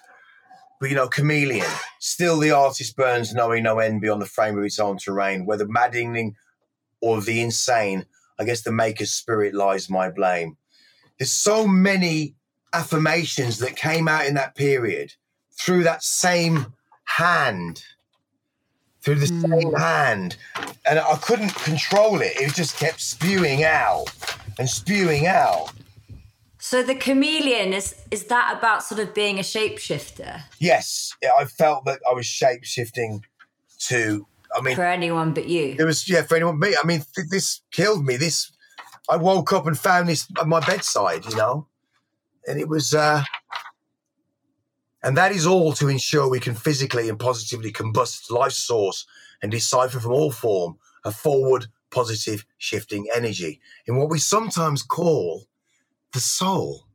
[0.80, 1.68] But, you know, Chameleon,
[2.00, 5.46] still the artist burns knowing no end beyond the frame of its own terrain.
[5.46, 6.36] Whether maddening
[7.02, 8.06] or the insane,
[8.38, 10.58] I guess the maker's spirit lies my blame.
[11.18, 12.36] There's so many
[12.74, 15.14] affirmations that came out in that period
[15.58, 16.74] through that same
[17.06, 17.84] hand,
[19.02, 19.52] through the hmm.
[19.52, 20.36] same hand.
[20.86, 22.34] And I couldn't control it.
[22.36, 24.06] It just kept spewing out
[24.60, 25.72] and spewing out.
[26.68, 31.86] So the chameleon is is that about sort of being a shapeshifter Yes, I felt
[31.86, 33.22] that I was shapeshifting
[33.82, 35.76] to, I mean, for anyone but you?
[35.78, 36.76] It was yeah for anyone but me.
[36.84, 38.18] I mean, th- this killed me.
[38.18, 38.52] This
[39.08, 41.68] I woke up and found this at my bedside, you know,
[42.48, 43.24] and it was, uh
[45.04, 49.06] and that is all to ensure we can physically and positively combust life's source
[49.44, 55.46] and decipher from all form a forward, positive, shifting energy in what we sometimes call
[56.16, 56.88] the soul,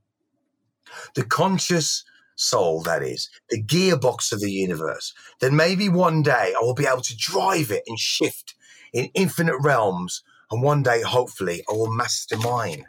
[1.15, 2.03] the conscious
[2.35, 6.87] soul, that is, the gearbox of the universe, then maybe one day I will be
[6.87, 8.55] able to drive it and shift
[8.93, 10.23] in infinite realms.
[10.51, 12.85] And one day, hopefully, I will master mine.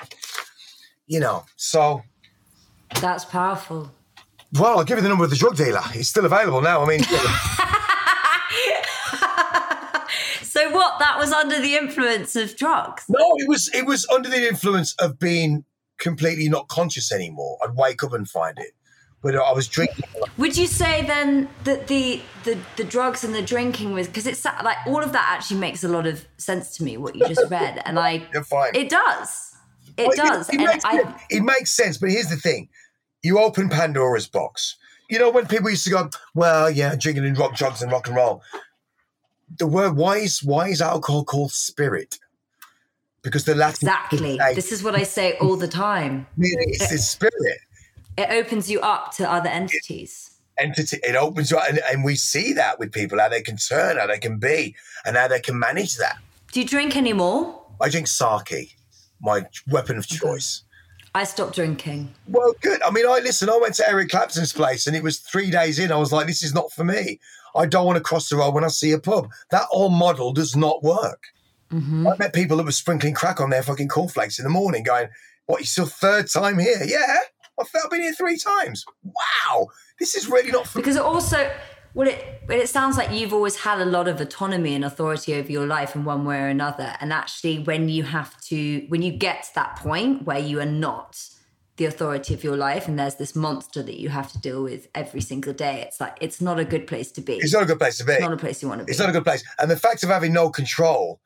[1.05, 2.01] You know, so,
[2.99, 3.91] That's powerful.
[4.53, 5.81] well, I'll give you the number of the drug dealer.
[5.93, 6.81] It's still available now.
[6.83, 7.01] I mean,
[10.43, 10.99] So what?
[10.99, 13.05] That was under the influence of drugs.
[13.07, 15.63] no, it was it was under the influence of being
[16.01, 17.57] completely not conscious anymore.
[17.63, 18.71] I'd wake up and find it.
[19.21, 20.03] but I was drinking.
[20.37, 24.43] Would you say then that the the, the drugs and the drinking was because it's
[24.43, 27.49] like all of that actually makes a lot of sense to me what you just
[27.51, 28.27] read, and I
[28.73, 29.55] it does,
[29.95, 31.21] it Well, does, It, and makes, I sense.
[31.29, 32.67] it makes sense, but here's the thing:
[33.21, 34.75] you open Pandora's box.
[35.09, 38.07] You know when people used to go, "Well, yeah, drinking and rock drugs and rock
[38.07, 38.41] and roll."
[39.59, 42.17] The word why is why is alcohol called spirit?
[43.23, 44.37] Because the Latin exactly.
[44.37, 46.27] say- This is what I say all the time.
[46.37, 47.59] it's, it's spirit
[48.17, 50.31] It opens you up to other entities.
[50.57, 50.97] entity.
[51.03, 53.97] It opens you up, and, and we see that with people how they can turn,
[53.97, 56.17] how they can be, and how they can manage that.
[56.51, 57.61] Do you drink anymore?
[57.79, 58.75] I drink sake,
[59.21, 60.27] my weapon of mm-hmm.
[60.27, 60.63] choice.
[61.13, 62.13] I stopped drinking.
[62.27, 62.81] Well, good.
[62.83, 63.49] I mean, I listen.
[63.49, 65.91] I went to Eric Clapton's place, and it was three days in.
[65.91, 67.19] I was like, "This is not for me.
[67.53, 69.29] I don't want to cross the road when I see a pub.
[69.49, 71.23] That old model does not work."
[71.71, 72.07] Mm-hmm.
[72.07, 75.07] I met people that were sprinkling crack on their fucking cornflakes in the morning, going,
[75.45, 75.61] "What?
[75.61, 76.83] It's your third time here?
[76.85, 77.17] Yeah,
[77.59, 78.85] I felt I've been here three times.
[79.03, 79.67] Wow,
[79.99, 81.51] this is really not Because it also,
[81.93, 85.35] well, it well, it sounds like you've always had a lot of autonomy and authority
[85.35, 86.95] over your life in one way or another.
[86.99, 90.65] And actually, when you have to, when you get to that point where you are
[90.65, 91.23] not
[91.77, 94.87] the authority of your life, and there's this monster that you have to deal with
[94.95, 97.35] every single day, it's like it's not a good place to be.
[97.35, 98.13] It's not a good place to be.
[98.13, 98.91] It's not a place you want to be.
[98.91, 99.43] It's not a good place.
[99.59, 101.21] And the fact of having no control,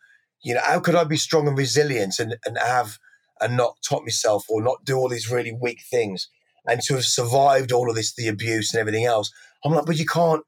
[0.46, 3.00] you know, how could I be strong and resilient and, and have
[3.42, 6.30] and not top myself or not do all these really weak things
[6.68, 9.32] and to have survived all of this, the abuse and everything else?
[9.64, 10.44] I'm like, but you can't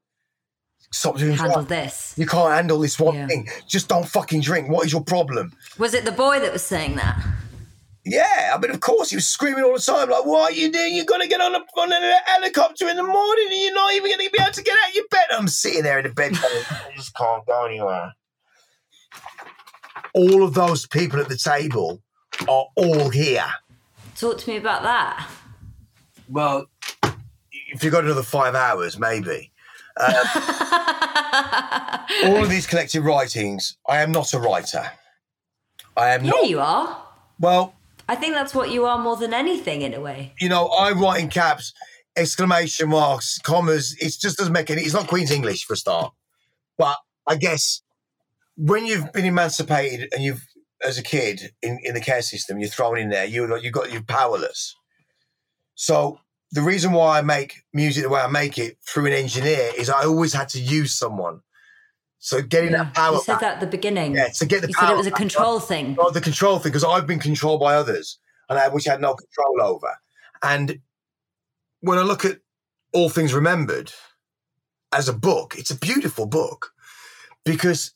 [0.92, 1.68] stop doing Handle that.
[1.68, 2.14] this.
[2.16, 3.26] You can't handle this one Yeah.
[3.26, 3.48] thing.
[3.68, 4.70] Just don't fucking drink.
[4.70, 5.52] What is your problem?
[5.78, 7.20] Was it the boy that was saying that?
[8.04, 10.72] Yeah, I mean, of course, he was screaming all the time, like, "What are you
[10.72, 10.94] doing?
[10.94, 14.10] You're gonna get on a, on a helicopter in the morning, and you're not even
[14.12, 16.32] gonna be able to get out of your bed." I'm sitting there in the bed,
[16.42, 18.14] I just can't go anywhere.
[20.14, 22.00] All of those people at the table
[22.48, 23.46] are all here.
[24.16, 25.28] Talk to me about that.
[26.28, 26.66] Well,
[27.72, 29.52] if you've got another five hours, maybe.
[29.98, 30.14] Um,
[32.24, 34.90] all of these collective writings, I am not a writer.
[35.96, 36.48] I am Yeah, not.
[36.48, 37.02] you are.
[37.40, 37.74] Well,
[38.08, 40.32] I think that's what you are more than anything, in a way.
[40.40, 41.72] you know, I write in caps,
[42.16, 43.94] exclamation marks, commas.
[44.00, 44.82] It just doesn't make any.
[44.82, 46.12] It's not Queen's English for a start,
[46.78, 47.82] but I guess
[48.58, 50.44] when you've been emancipated and you've,
[50.84, 53.24] as a kid in, in the care system, you're thrown in there.
[53.24, 54.74] You you got you're powerless.
[55.74, 56.18] So
[56.50, 59.88] the reason why I make music the way I make it through an engineer is
[59.88, 61.40] I always had to use someone.
[62.18, 64.14] So getting that power You said back, that at the beginning.
[64.14, 65.18] yeah, to get the You power said it was a back.
[65.20, 65.94] control thing.
[65.94, 68.18] Not the control thing because I've been controlled by others
[68.48, 69.94] and I which I had no control over.
[70.42, 70.80] And
[71.80, 72.38] when I look at
[72.92, 73.92] All Things Remembered
[74.92, 76.72] as a book, it's a beautiful book
[77.44, 77.94] because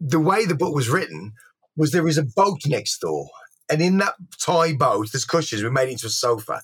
[0.00, 1.32] the way the book was written
[1.76, 3.28] was there is a boat next door,
[3.70, 5.62] and in that Thai boat, there's cushions.
[5.62, 6.62] We made it into a sofa,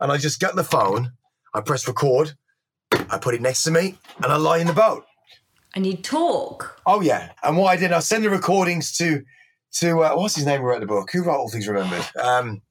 [0.00, 1.12] and I just get the phone,
[1.54, 2.34] I press record,
[2.92, 5.04] I put it next to me, and I lie in the boat.
[5.74, 6.80] And you talk.
[6.86, 9.22] Oh yeah, and what I did, I send the recordings to
[9.74, 11.10] to uh, what's his name who wrote the book?
[11.12, 12.04] Who wrote All Things Remembered?
[12.20, 12.62] Um,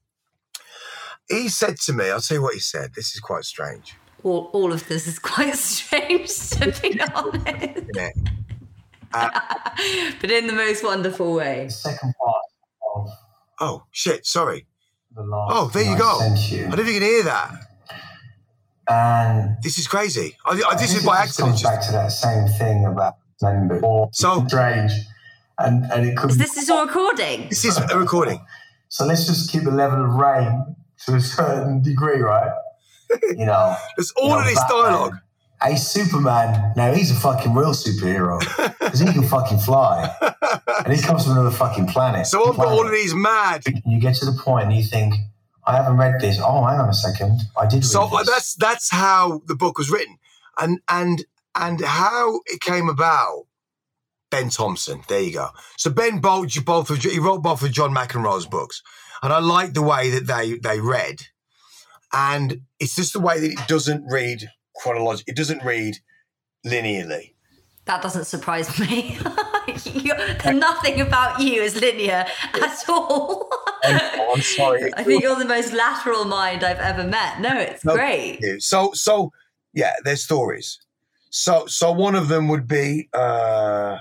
[1.28, 2.90] he said to me, I'll tell you what he said.
[2.94, 3.94] This is quite strange.
[4.22, 7.90] All, all of this is quite strange, to be honest.
[9.14, 9.32] Isn't?
[10.20, 11.64] But in the most wonderful way.
[11.66, 12.42] The second part
[12.96, 13.08] of
[13.60, 14.26] Oh shit!
[14.26, 14.66] Sorry.
[15.14, 15.52] the last.
[15.54, 16.18] Oh, there you one go.
[16.20, 17.50] I I don't know if you can hear that.
[18.88, 20.36] And This is crazy.
[20.46, 21.48] I, I, I this think is it by just accident.
[21.50, 23.80] Comes Just, back to that same thing about remember.
[23.84, 24.92] Or oh, So- strange,
[25.58, 26.30] and and it could.
[26.32, 27.48] This is your recording?
[27.48, 28.44] this is a recording.
[28.88, 30.74] So let's just keep the level of rain
[31.06, 32.50] to a certain degree, right?
[33.36, 33.74] You know.
[33.96, 34.82] There's you all know, of this Batman.
[34.92, 35.14] dialogue.
[35.62, 36.72] Hey, Superman.
[36.74, 38.40] Now he's a fucking real superhero
[38.78, 40.10] because he can fucking fly,
[40.84, 42.26] and he comes from another fucking planet.
[42.26, 43.64] So I've got all of these mad.
[43.84, 45.14] You get to the point and you think,
[45.66, 46.38] I haven't read this.
[46.42, 47.42] Oh, hang on a second.
[47.58, 47.84] I did.
[47.84, 48.28] So read this.
[48.28, 50.16] that's that's how the book was written,
[50.58, 53.44] and and and how it came about.
[54.30, 55.48] Ben Thompson, there you go.
[55.76, 58.80] So Ben both both of, he wrote both of John McEnroe's books,
[59.22, 61.26] and I like the way that they they read,
[62.12, 64.48] and it's just the way that it doesn't read
[64.80, 65.32] chronologically.
[65.32, 65.98] It doesn't read
[66.66, 67.34] linearly.
[67.86, 69.18] That doesn't surprise me.
[70.46, 73.48] Nothing about you is linear at all.
[73.84, 74.92] Oh, I'm sorry.
[74.96, 77.40] I think you're the most lateral mind I've ever met.
[77.40, 78.40] No, it's No, great.
[78.62, 79.32] So so
[79.72, 80.78] yeah, there's stories.
[81.30, 83.98] So so one of them would be uh,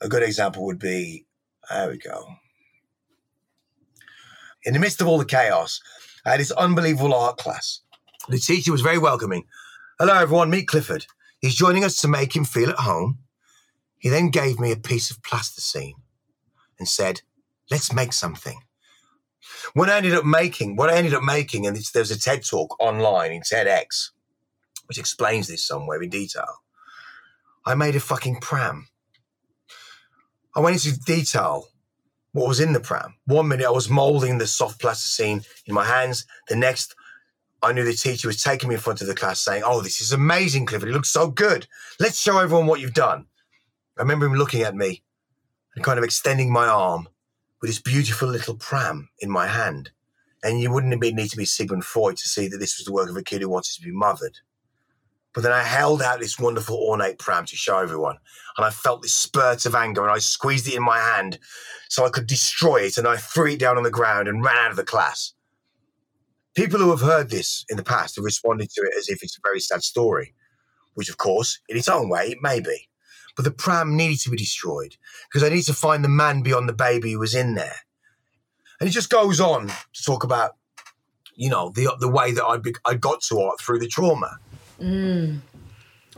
[0.00, 1.26] a good example would be
[1.70, 2.26] there we go.
[4.64, 5.80] In the midst of all the chaos,
[6.26, 7.80] I had this unbelievable art class.
[8.28, 9.46] The teacher was very welcoming.
[10.00, 11.04] Hello everyone, meet Clifford.
[11.42, 13.18] He's joining us to make him feel at home.
[13.98, 15.92] He then gave me a piece of plasticine
[16.78, 17.20] and said,
[17.70, 18.64] "Let's make something."
[19.74, 22.80] When I ended up making, what I ended up making, and there's a TED talk
[22.80, 24.12] online in TEDx,
[24.86, 26.64] which explains this somewhere in detail.
[27.66, 28.88] I made a fucking pram.
[30.56, 31.68] I went into detail
[32.32, 33.18] what was in the pram.
[33.26, 36.24] One minute I was molding the soft plasticine in my hands.
[36.48, 36.94] The next,
[37.62, 40.00] I knew the teacher was taking me in front of the class saying, Oh, this
[40.00, 40.88] is amazing, Clifford.
[40.88, 41.66] It looks so good.
[41.98, 43.26] Let's show everyone what you've done.
[43.98, 45.02] I remember him looking at me
[45.74, 47.08] and kind of extending my arm
[47.60, 49.90] with this beautiful little pram in my hand.
[50.42, 53.10] And you wouldn't need to be Sigmund Freud to see that this was the work
[53.10, 54.38] of a kid who wanted to be mothered.
[55.34, 58.16] But then I held out this wonderful ornate pram to show everyone.
[58.56, 61.38] And I felt this spurt of anger and I squeezed it in my hand
[61.88, 62.96] so I could destroy it.
[62.96, 65.34] And I threw it down on the ground and ran out of the class.
[66.54, 69.36] People who have heard this in the past have responded to it as if it's
[69.36, 70.34] a very sad story,
[70.94, 72.88] which, of course, in its own way, it may be.
[73.36, 74.96] But the pram needed to be destroyed
[75.28, 77.76] because I need to find the man beyond the baby who was in there.
[78.80, 80.56] And it just goes on to talk about,
[81.36, 84.38] you know, the the way that I be, I got to art through the trauma.
[84.80, 85.40] Mm.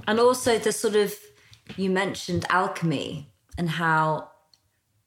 [0.06, 1.14] And also the sort of
[1.76, 3.28] you mentioned alchemy
[3.58, 4.31] and how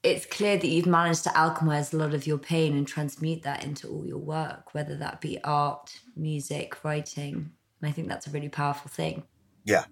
[0.06, 3.64] it's clear that you've managed to alchemize a lot of your pain and transmute that
[3.64, 7.50] into all your work, whether that be art, music, writing.
[7.80, 9.24] And I think that's a really powerful thing.
[9.64, 9.84] Yeah.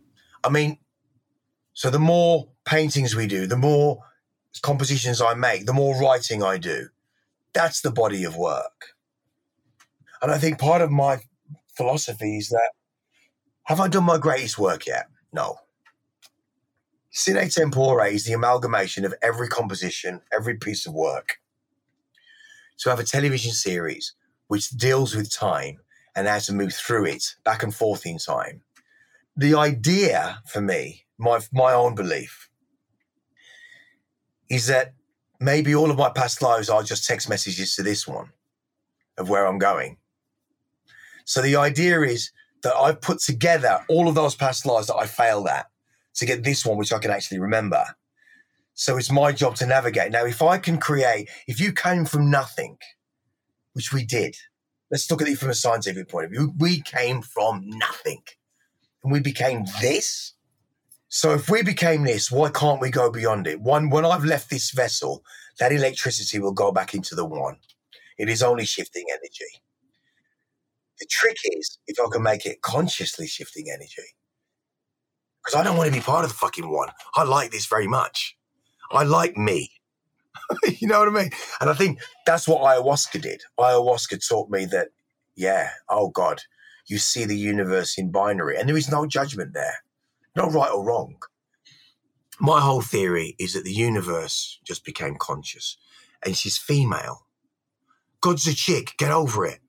[0.45, 0.79] I mean,
[1.73, 3.99] so the more paintings we do, the more
[4.63, 6.89] compositions I make, the more writing I do.
[7.53, 8.95] That's the body of work.
[10.23, 11.21] And I think part of my
[11.77, 12.71] philosophy is that
[13.65, 15.07] have I done my greatest work yet?
[15.33, 15.57] No.
[17.17, 21.37] Sine Tempore is the amalgamation of every composition, every piece of work.
[22.79, 24.15] To have a television series
[24.49, 25.79] which deals with time
[26.17, 28.63] and how to move through it back and forth in time.
[29.37, 32.51] The idea for me, my my own belief,
[34.51, 34.95] is that
[35.39, 38.31] maybe all of my past lives are just text messages to this one
[39.17, 39.99] of where I'm going.
[41.25, 42.33] So the idea is
[42.65, 45.67] that I've put together all of those past lives that I failed at
[46.17, 47.85] to get this one, which I can actually remember.
[48.75, 50.13] So it's my job to navigate.
[50.13, 52.77] Now, if I can create, if you came from nothing,
[53.73, 54.37] which we did,
[54.91, 56.53] let's look at it from a scientific point of view.
[56.59, 58.23] We came from nothing
[59.03, 60.35] and we became this.
[61.09, 63.61] So if we became this, why can't we go beyond it?
[63.61, 65.23] One, when I've left this vessel,
[65.61, 67.59] that electricity will go back into the one.
[68.19, 69.63] It is only shifting energy.
[70.99, 74.15] The trick is if I can make it consciously shifting energy.
[75.45, 76.89] Because I don't want to be part of the fucking one.
[77.15, 78.37] I like this very much.
[78.91, 79.71] I like me.
[80.81, 81.31] you know what I mean?
[81.61, 83.43] And I think that's what ayahuasca did.
[83.59, 84.89] Ayahuasca taught me that,
[85.37, 86.43] yeah, oh God,
[86.87, 89.83] you see the universe in binary and there is no judgment there,
[90.37, 91.17] no right or wrong.
[92.41, 95.77] My whole theory is that the universe just became conscious
[96.25, 97.27] and she's female.
[98.21, 99.61] God's a chick, get over it.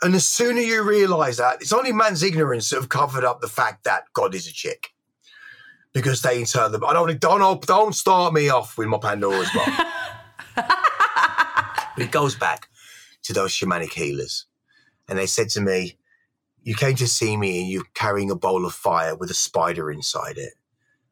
[0.00, 3.48] And the sooner you realize that, it's only man's ignorance that have covered up the
[3.48, 4.90] fact that God is a chick.
[5.92, 6.84] Because they intern them.
[6.84, 9.70] I don't don't don't start me off with my Pandora's box.
[10.54, 12.68] but it goes back
[13.24, 14.46] to those shamanic healers.
[15.08, 15.96] And they said to me,
[16.62, 19.90] You came to see me and you're carrying a bowl of fire with a spider
[19.90, 20.52] inside it.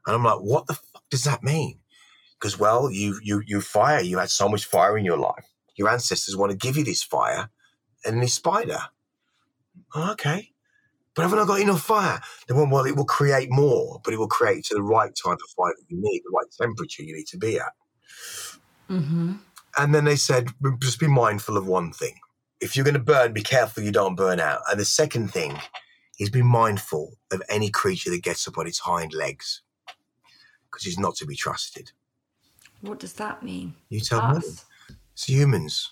[0.06, 1.80] And I'm like, what the fuck does that mean?
[2.38, 5.46] Because well, you you you fire, you had so much fire in your life.
[5.74, 7.50] Your ancestors want to give you this fire
[8.06, 8.78] and this spider.
[9.94, 10.52] Oh, okay.
[11.14, 12.20] But haven't I got enough fire?
[12.46, 15.38] They went, well, it will create more, but it will create to the right type
[15.42, 17.72] of fire that you need, the right temperature you need to be at.
[18.90, 19.32] Mm-hmm.
[19.78, 20.48] And then they said,
[20.80, 22.14] just be mindful of one thing.
[22.60, 24.60] If you're going to burn, be careful you don't burn out.
[24.70, 25.58] And the second thing
[26.18, 29.62] is be mindful of any creature that gets up on its hind legs
[30.70, 31.92] because it's not to be trusted.
[32.82, 33.74] What does that mean?
[33.88, 34.38] You tell me.
[34.38, 34.64] Us?
[35.12, 35.90] It's humans.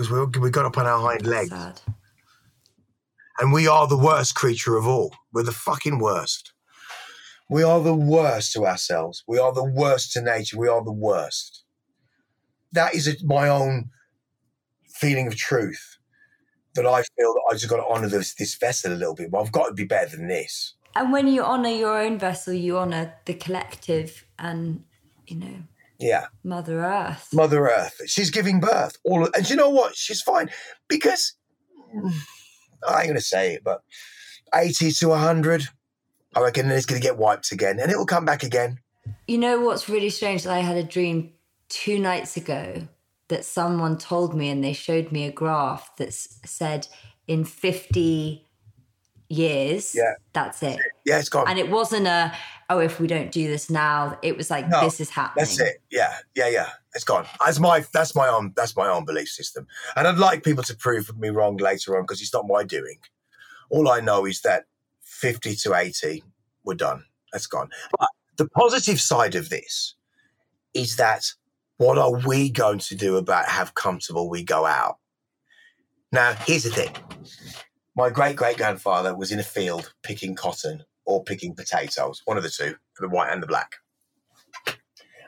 [0.00, 1.50] Because we, we got up on our hind legs.
[1.50, 1.78] Sad.
[3.38, 5.14] And we are the worst creature of all.
[5.30, 6.54] We're the fucking worst.
[7.50, 9.22] We are the worst to ourselves.
[9.28, 10.58] We are the worst to nature.
[10.58, 11.64] We are the worst.
[12.72, 13.90] That is a, my own
[14.88, 15.98] feeling of truth
[16.76, 19.30] that I feel that I just got to honor this, this vessel a little bit.
[19.30, 20.76] But I've got to be better than this.
[20.96, 24.82] And when you honor your own vessel, you honor the collective and,
[25.26, 25.56] you know,
[26.00, 26.26] Yeah.
[26.42, 27.28] Mother Earth.
[27.32, 28.00] Mother Earth.
[28.06, 28.96] She's giving birth.
[29.04, 29.94] All of, and you know what?
[29.94, 30.50] She's fine
[30.88, 31.34] because
[32.88, 33.82] I ain't gonna say it, but
[34.54, 35.68] eighty to hundred,
[36.34, 38.78] I reckon it's gonna get wiped again, and it will come back again.
[39.28, 40.44] You know what's really strange?
[40.44, 41.32] That I had a dream
[41.68, 42.88] two nights ago
[43.28, 46.88] that someone told me, and they showed me a graph that said
[47.28, 48.46] in 50
[49.30, 50.14] years, Yeah.
[50.32, 50.78] that's it.
[51.06, 51.48] Yeah, it's gone.
[51.48, 52.32] And it wasn't a,
[52.68, 55.44] oh, if we don't do this now, it was like, No, this is happening.
[55.44, 55.80] That's it.
[55.90, 56.68] Yeah, yeah, yeah.
[56.94, 57.24] It's gone.
[57.44, 59.66] That's my that's my own that's my own belief system,
[59.96, 62.98] and I'd like people to prove me wrong later on because it's not my doing.
[63.70, 64.64] All I know is that
[65.02, 66.24] 50 to 80,
[66.64, 67.04] we're done.
[67.32, 67.70] That's gone.
[67.96, 68.08] But
[68.38, 69.94] the positive side of this
[70.74, 71.32] is that
[71.76, 74.98] what are we going to do about how comfortable we go out?
[76.10, 76.90] Now, here's the thing.
[77.96, 82.42] My great great grandfather was in a field picking cotton or picking potatoes, one of
[82.42, 83.76] the two, for the white and the black.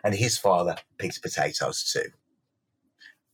[0.04, 2.10] And his father picked potatoes too.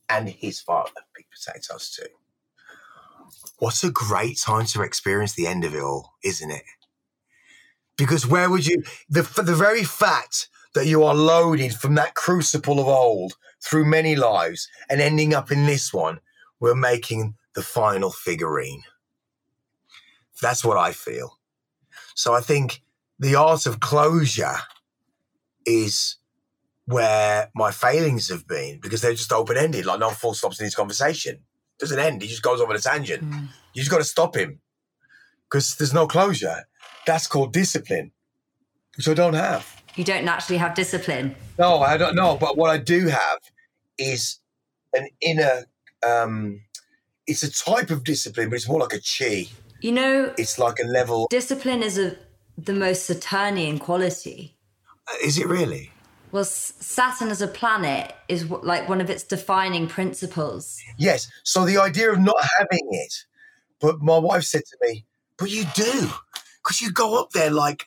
[0.09, 2.09] And his father picked potatoes too.
[3.59, 6.63] What a great time to experience the end of it all, isn't it?
[7.97, 12.81] Because where would you, the, the very fact that you are loaded from that crucible
[12.81, 16.21] of old through many lives and ending up in this one,
[16.61, 18.83] we're making the final figurine.
[20.41, 21.39] That's what I feel.
[22.15, 22.83] So I think
[23.19, 24.57] the art of closure
[25.67, 26.17] is
[26.87, 30.67] where my failings have been because they're just open ended, like no full stops in
[30.67, 31.41] this conversation.
[31.79, 32.23] Doesn't end.
[32.23, 33.23] He just goes off on a tangent.
[33.23, 33.49] Mm.
[33.75, 34.61] You just got to stop him
[35.49, 36.65] because there's no closure.
[37.07, 38.13] That's called discipline,
[38.97, 39.83] which I don't have.
[39.97, 41.35] You don't naturally have discipline.
[41.59, 42.37] No, I don't know.
[42.41, 43.39] But what I do have
[43.99, 44.41] is
[44.95, 45.67] an inner.
[46.07, 46.63] Um,
[47.27, 49.49] it's a type of discipline, but it's more like a chi.
[49.81, 51.27] You know, it's like a level.
[51.31, 52.17] Discipline is a
[52.57, 54.57] the most Saturnian quality.
[55.07, 55.93] Uh, is it really?
[56.33, 60.79] Well, Saturn as a planet is like one of its defining principles.
[60.99, 61.31] Yes.
[61.45, 63.15] So the idea of not having it,
[63.81, 65.07] but my wife said to me,
[65.39, 66.11] "But you do,
[66.63, 67.87] because you go up there like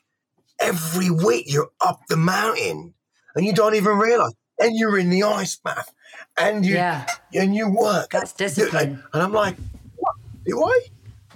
[0.61, 1.45] every week.
[1.51, 2.93] You're up the mountain,
[3.35, 4.33] and you don't even realize.
[4.59, 5.91] And you're in the ice bath,
[6.37, 7.07] and you yeah.
[7.33, 8.11] and you work.
[8.11, 9.03] That's discipline.
[9.11, 9.55] And I'm like,
[9.95, 10.15] what?
[10.45, 10.79] Do I?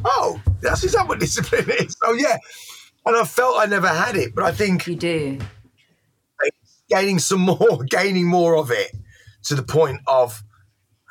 [0.05, 1.97] Oh, that's is that what discipline is?
[2.03, 2.37] Oh yeah.
[3.05, 5.39] And I felt I never had it, but I think you do.
[6.89, 8.91] Gaining some more, gaining more of it
[9.45, 10.43] to the point of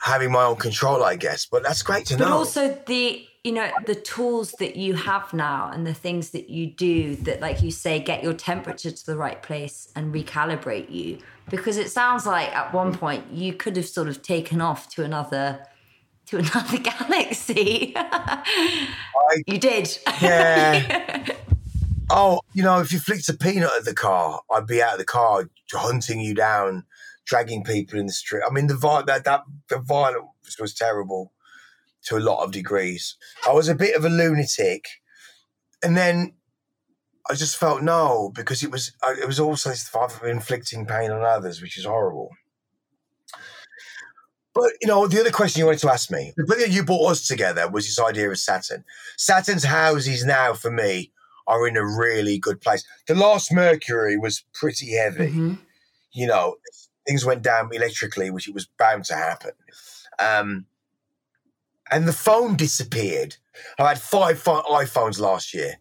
[0.01, 1.47] having my own control, I guess.
[1.47, 2.31] But that's great to but know.
[2.31, 6.49] But also the you know the tools that you have now and the things that
[6.49, 10.91] you do that like you say get your temperature to the right place and recalibrate
[10.91, 11.19] you
[11.51, 15.05] because it sounds like at one point you could have sort of taken off to
[15.05, 15.63] another
[16.35, 16.79] to another
[17.09, 17.93] galaxy.
[17.97, 18.43] I,
[19.47, 19.97] you did.
[20.21, 21.27] Yeah.
[22.11, 24.99] oh, you know, if you flicked a peanut at the car, I'd be out of
[24.99, 26.85] the car hunting you down,
[27.27, 28.43] dragging people in the street.
[28.49, 28.77] I mean, the
[29.07, 31.33] that that the violence was terrible
[32.05, 33.17] to a lot of degrees.
[33.49, 34.85] I was a bit of a lunatic,
[35.83, 36.35] and then
[37.29, 40.87] I just felt no because it was uh, it was also this vibe of inflicting
[40.87, 42.31] pain on others, which is horrible.
[44.55, 46.85] But you know, the other question you wanted to ask me, the thing that you
[46.85, 48.85] brought us together was this idea of Saturn.
[49.17, 51.11] Saturn's houses now, for me,
[51.47, 52.85] are in a really good place.
[53.09, 55.27] The last Mercury was pretty heavy.
[55.27, 55.55] Mm-hmm.
[56.13, 56.57] You know,
[57.07, 59.51] things went down electrically, which it was bound to happen.
[60.21, 60.67] Um,
[61.91, 63.37] and the phone disappeared.
[63.79, 65.75] I had five iPhones last year.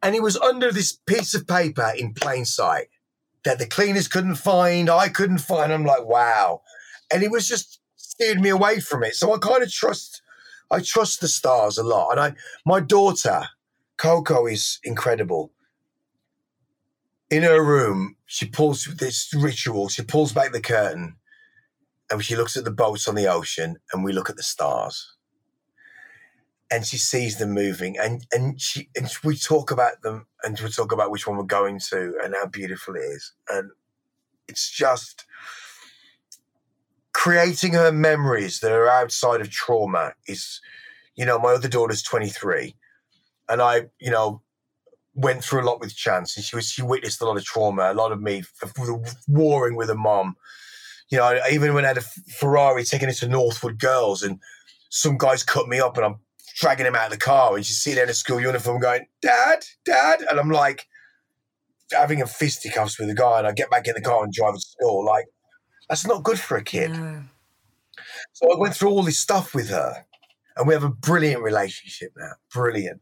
[0.00, 2.86] And it was under this piece of paper in plain sight
[3.42, 5.72] that the cleaners couldn't find, I couldn't find.
[5.72, 6.62] I'm like, wow
[7.10, 9.14] and it was just steered me away from it.
[9.14, 10.22] So I kind of trust,
[10.70, 12.10] I trust the stars a lot.
[12.12, 12.34] And I,
[12.64, 13.48] my daughter,
[13.96, 15.52] Coco, is incredible.
[17.30, 19.88] In her room, she pulls this ritual.
[19.88, 21.16] She pulls back the curtain,
[22.10, 25.14] and she looks at the boats on the ocean, and we look at the stars.
[26.70, 30.70] And she sees them moving, and and she and we talk about them, and we
[30.70, 33.70] talk about which one we're going to, and how beautiful it is, and
[34.48, 35.26] it's just
[37.28, 40.62] creating her memories that are outside of trauma is,
[41.14, 42.74] you know, my other daughter's 23
[43.50, 44.40] and I, you know,
[45.12, 47.92] went through a lot with Chance and she was, she witnessed a lot of trauma,
[47.92, 48.44] a lot of me
[49.26, 50.36] warring with her mom.
[51.10, 52.02] You know, even when I had a
[52.38, 54.40] Ferrari taking it to Northwood Girls and
[54.88, 56.20] some guys cut me up and I'm
[56.58, 59.64] dragging him out of the car and she's sitting in a school uniform going, Dad,
[59.84, 60.20] Dad.
[60.30, 60.86] And I'm like
[61.92, 64.54] having a fisticuffs with the guy and I get back in the car and drive
[64.54, 65.04] to school.
[65.04, 65.26] Like,
[65.88, 66.90] that's not good for a kid.
[66.90, 67.22] No.
[68.32, 70.04] So I went through all this stuff with her,
[70.56, 72.32] and we have a brilliant relationship now.
[72.52, 73.00] Brilliant.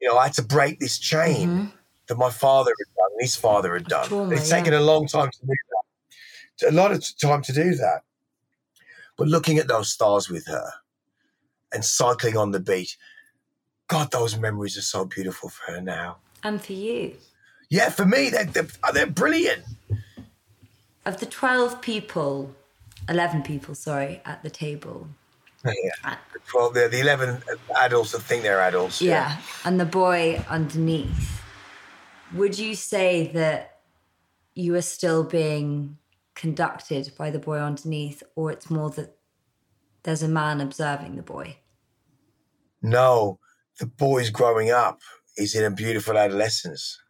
[0.00, 1.66] You know, I had to break this chain mm-hmm.
[2.08, 4.08] that my father had done his father had done.
[4.08, 4.80] Trauma, it's taken yeah.
[4.80, 5.54] a long time to do
[6.60, 8.02] that, a lot of time to do that.
[9.16, 10.70] But looking at those stars with her
[11.72, 12.98] and cycling on the beach,
[13.88, 16.18] God, those memories are so beautiful for her now.
[16.42, 17.14] And for you.
[17.70, 19.64] Yeah, for me, they're, they're, they're brilliant
[21.06, 22.54] of the 12 people,
[23.08, 25.08] 11 people, sorry, at the table.
[25.64, 26.16] Oh, yeah.
[26.54, 27.42] Well, the, the 11
[27.78, 29.00] adults that think they're adults.
[29.00, 29.28] Yeah.
[29.28, 29.36] yeah.
[29.64, 31.42] And the boy underneath.
[32.34, 33.78] Would you say that
[34.54, 35.96] you are still being
[36.34, 39.16] conducted by the boy underneath, or it's more that
[40.02, 41.56] there's a man observing the boy?
[42.82, 43.38] No,
[43.78, 45.00] the boy's growing up.
[45.36, 47.00] He's in a beautiful adolescence.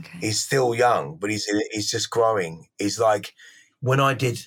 [0.00, 0.18] Okay.
[0.20, 2.68] He's still young, but he's he's just growing.
[2.78, 3.34] He's like
[3.80, 4.38] when I did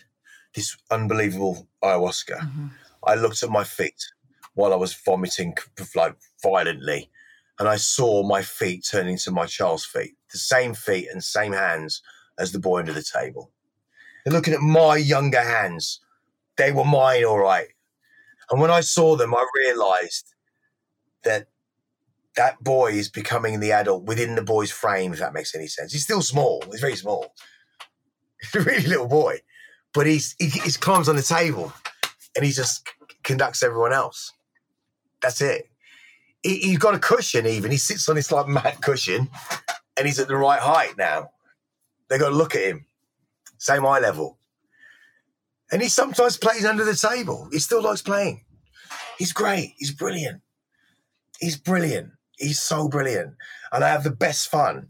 [0.53, 2.71] this unbelievable ayahuasca, Mhm.
[3.03, 4.05] I looked at my feet
[4.53, 5.55] while I was vomiting
[5.95, 7.09] like violently,
[7.59, 11.53] and I saw my feet turn into my child's feet, the same feet and same
[11.53, 12.01] hands
[12.37, 13.51] as the boy under the table.
[14.25, 16.01] And looking at my younger hands,
[16.57, 17.69] they were mine, all right.
[18.49, 20.35] And when I saw them, I realised
[21.23, 21.47] that
[22.35, 25.91] that boy is becoming the adult within the boy's frame, if that makes any sense.
[25.91, 26.63] He's still small.
[26.71, 27.33] He's very small.
[28.41, 29.39] He's a really little boy,
[29.93, 31.71] but he's he, he climbs on the table,
[32.35, 32.87] and he just
[33.23, 34.33] conducts everyone else.
[35.21, 35.69] That's it.
[36.41, 37.45] He, he's got a cushion.
[37.45, 39.29] Even he sits on this like mat cushion,
[39.95, 41.29] and he's at the right height now.
[42.09, 42.87] They got to look at him,
[43.59, 44.39] same eye level,
[45.71, 47.47] and he sometimes plays under the table.
[47.51, 48.43] He still likes playing.
[49.19, 49.75] He's great.
[49.77, 50.41] He's brilliant.
[51.39, 52.11] He's brilliant.
[52.41, 53.35] He's so brilliant.
[53.71, 54.89] And I have the best fun.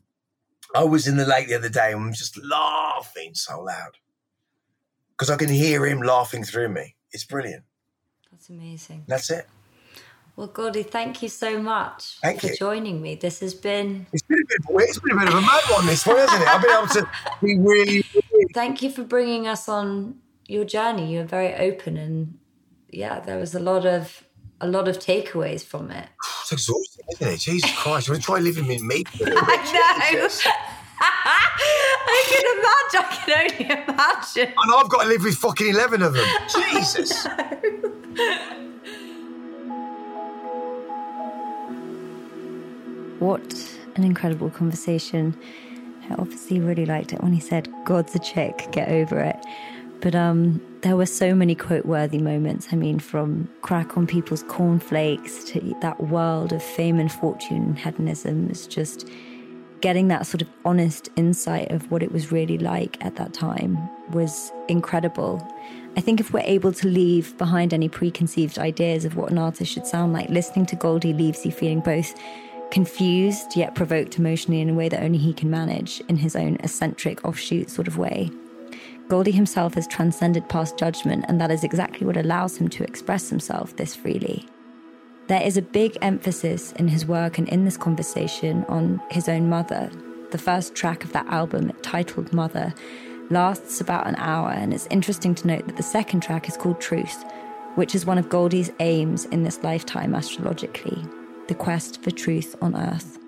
[0.74, 3.98] I was in the lake the other day and I'm just laughing so loud
[5.12, 6.96] because I can hear him laughing through me.
[7.12, 7.64] It's brilliant.
[8.32, 9.04] That's amazing.
[9.08, 9.48] That's it.
[10.36, 12.56] Well, Goldie, thank you so much Thank for you.
[12.56, 13.16] joining me.
[13.16, 14.08] This has been.
[14.14, 16.42] It's been a bit, it's been a bit of a mad one, this one, hasn't
[16.42, 16.48] it?
[16.48, 17.10] I've been able to
[17.44, 20.16] be really, really Thank you for bringing us on
[20.48, 21.14] your journey.
[21.14, 22.40] You're very open, and
[22.90, 24.24] yeah, there was a lot of
[24.60, 26.08] a lot of takeaways from it.
[26.42, 27.40] it's exhausting, isn't it?
[27.40, 28.08] Jesus Christ.
[28.08, 29.60] You want to try living in me for a little bit?
[29.64, 30.28] I know.
[31.04, 33.06] I can imagine.
[33.10, 34.54] I can only imagine.
[34.58, 36.28] And I've got to live with fucking 11 of them.
[36.48, 37.28] Jesus.
[43.20, 45.38] What an incredible conversation.
[46.10, 49.38] I obviously really liked it when he said, God's a chick, get over it.
[50.02, 52.68] But um, there were so many quote worthy moments.
[52.72, 57.80] I mean, from crack on people's cornflakes to that world of fame and fortune and
[57.80, 59.08] hedonism is just
[59.82, 63.78] getting that sort of honest insight of what it was really like at that time
[64.12, 65.46] was incredible.
[65.98, 69.72] I think if we're able to leave behind any preconceived ideas of what an artist
[69.72, 72.14] should sound like, listening to Goldie leaves you feeling both
[72.70, 76.56] confused yet provoked emotionally in a way that only he can manage in his own
[76.62, 78.32] eccentric offshoot sort of way.
[79.12, 83.30] Goldie himself has transcended past judgment, and that is exactly what allows him to express
[83.30, 84.48] himself this freely.
[85.28, 89.50] There is a big emphasis in his work and in this conversation on his own
[89.50, 89.92] mother.
[90.32, 92.74] The first track of that album, titled Mother,
[93.30, 96.80] lasts about an hour, and it's interesting to note that the second track is called
[96.80, 97.26] Truth,
[97.76, 101.04] which is one of Goldie's aims in this lifetime astrologically
[101.50, 103.21] the quest for truth on Earth.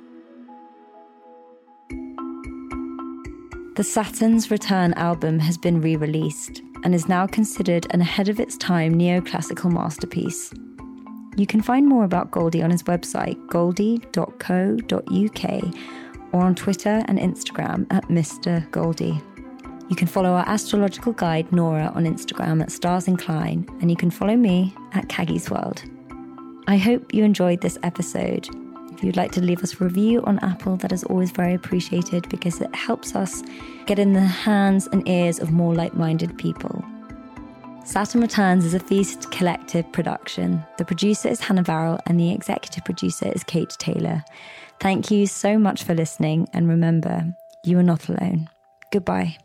[3.76, 8.39] The Saturnz Return album has been re released and is now considered an ahead of
[8.39, 10.53] its time neoclassical masterpiece.
[11.38, 14.13] You can find more about Goldie on his website, goldie.co.uk,
[16.34, 18.69] or on Twitter and Instagram at Mr.
[18.69, 19.19] Goldie.
[19.89, 24.11] You can follow our astrological guide, Nora, on Instagram at Stars Incline, and you can
[24.11, 25.82] follow me at Caggie's World.
[26.67, 28.47] I hope you enjoyed this episode.
[29.04, 32.62] You'd like to leave us a review on Apple, that is always very appreciated because
[32.62, 33.43] it helps us
[33.86, 36.84] get in the hands and ears of more like minded people.
[37.86, 40.64] Saturn Returns is a Feast Collective production.
[40.78, 44.24] The producer is Hannah Varrell and the executive producer is Kate Taylor.
[44.80, 47.36] Thank you so much for listening, and remember,
[47.66, 48.49] you are not alone.
[48.91, 49.38] Goodbye.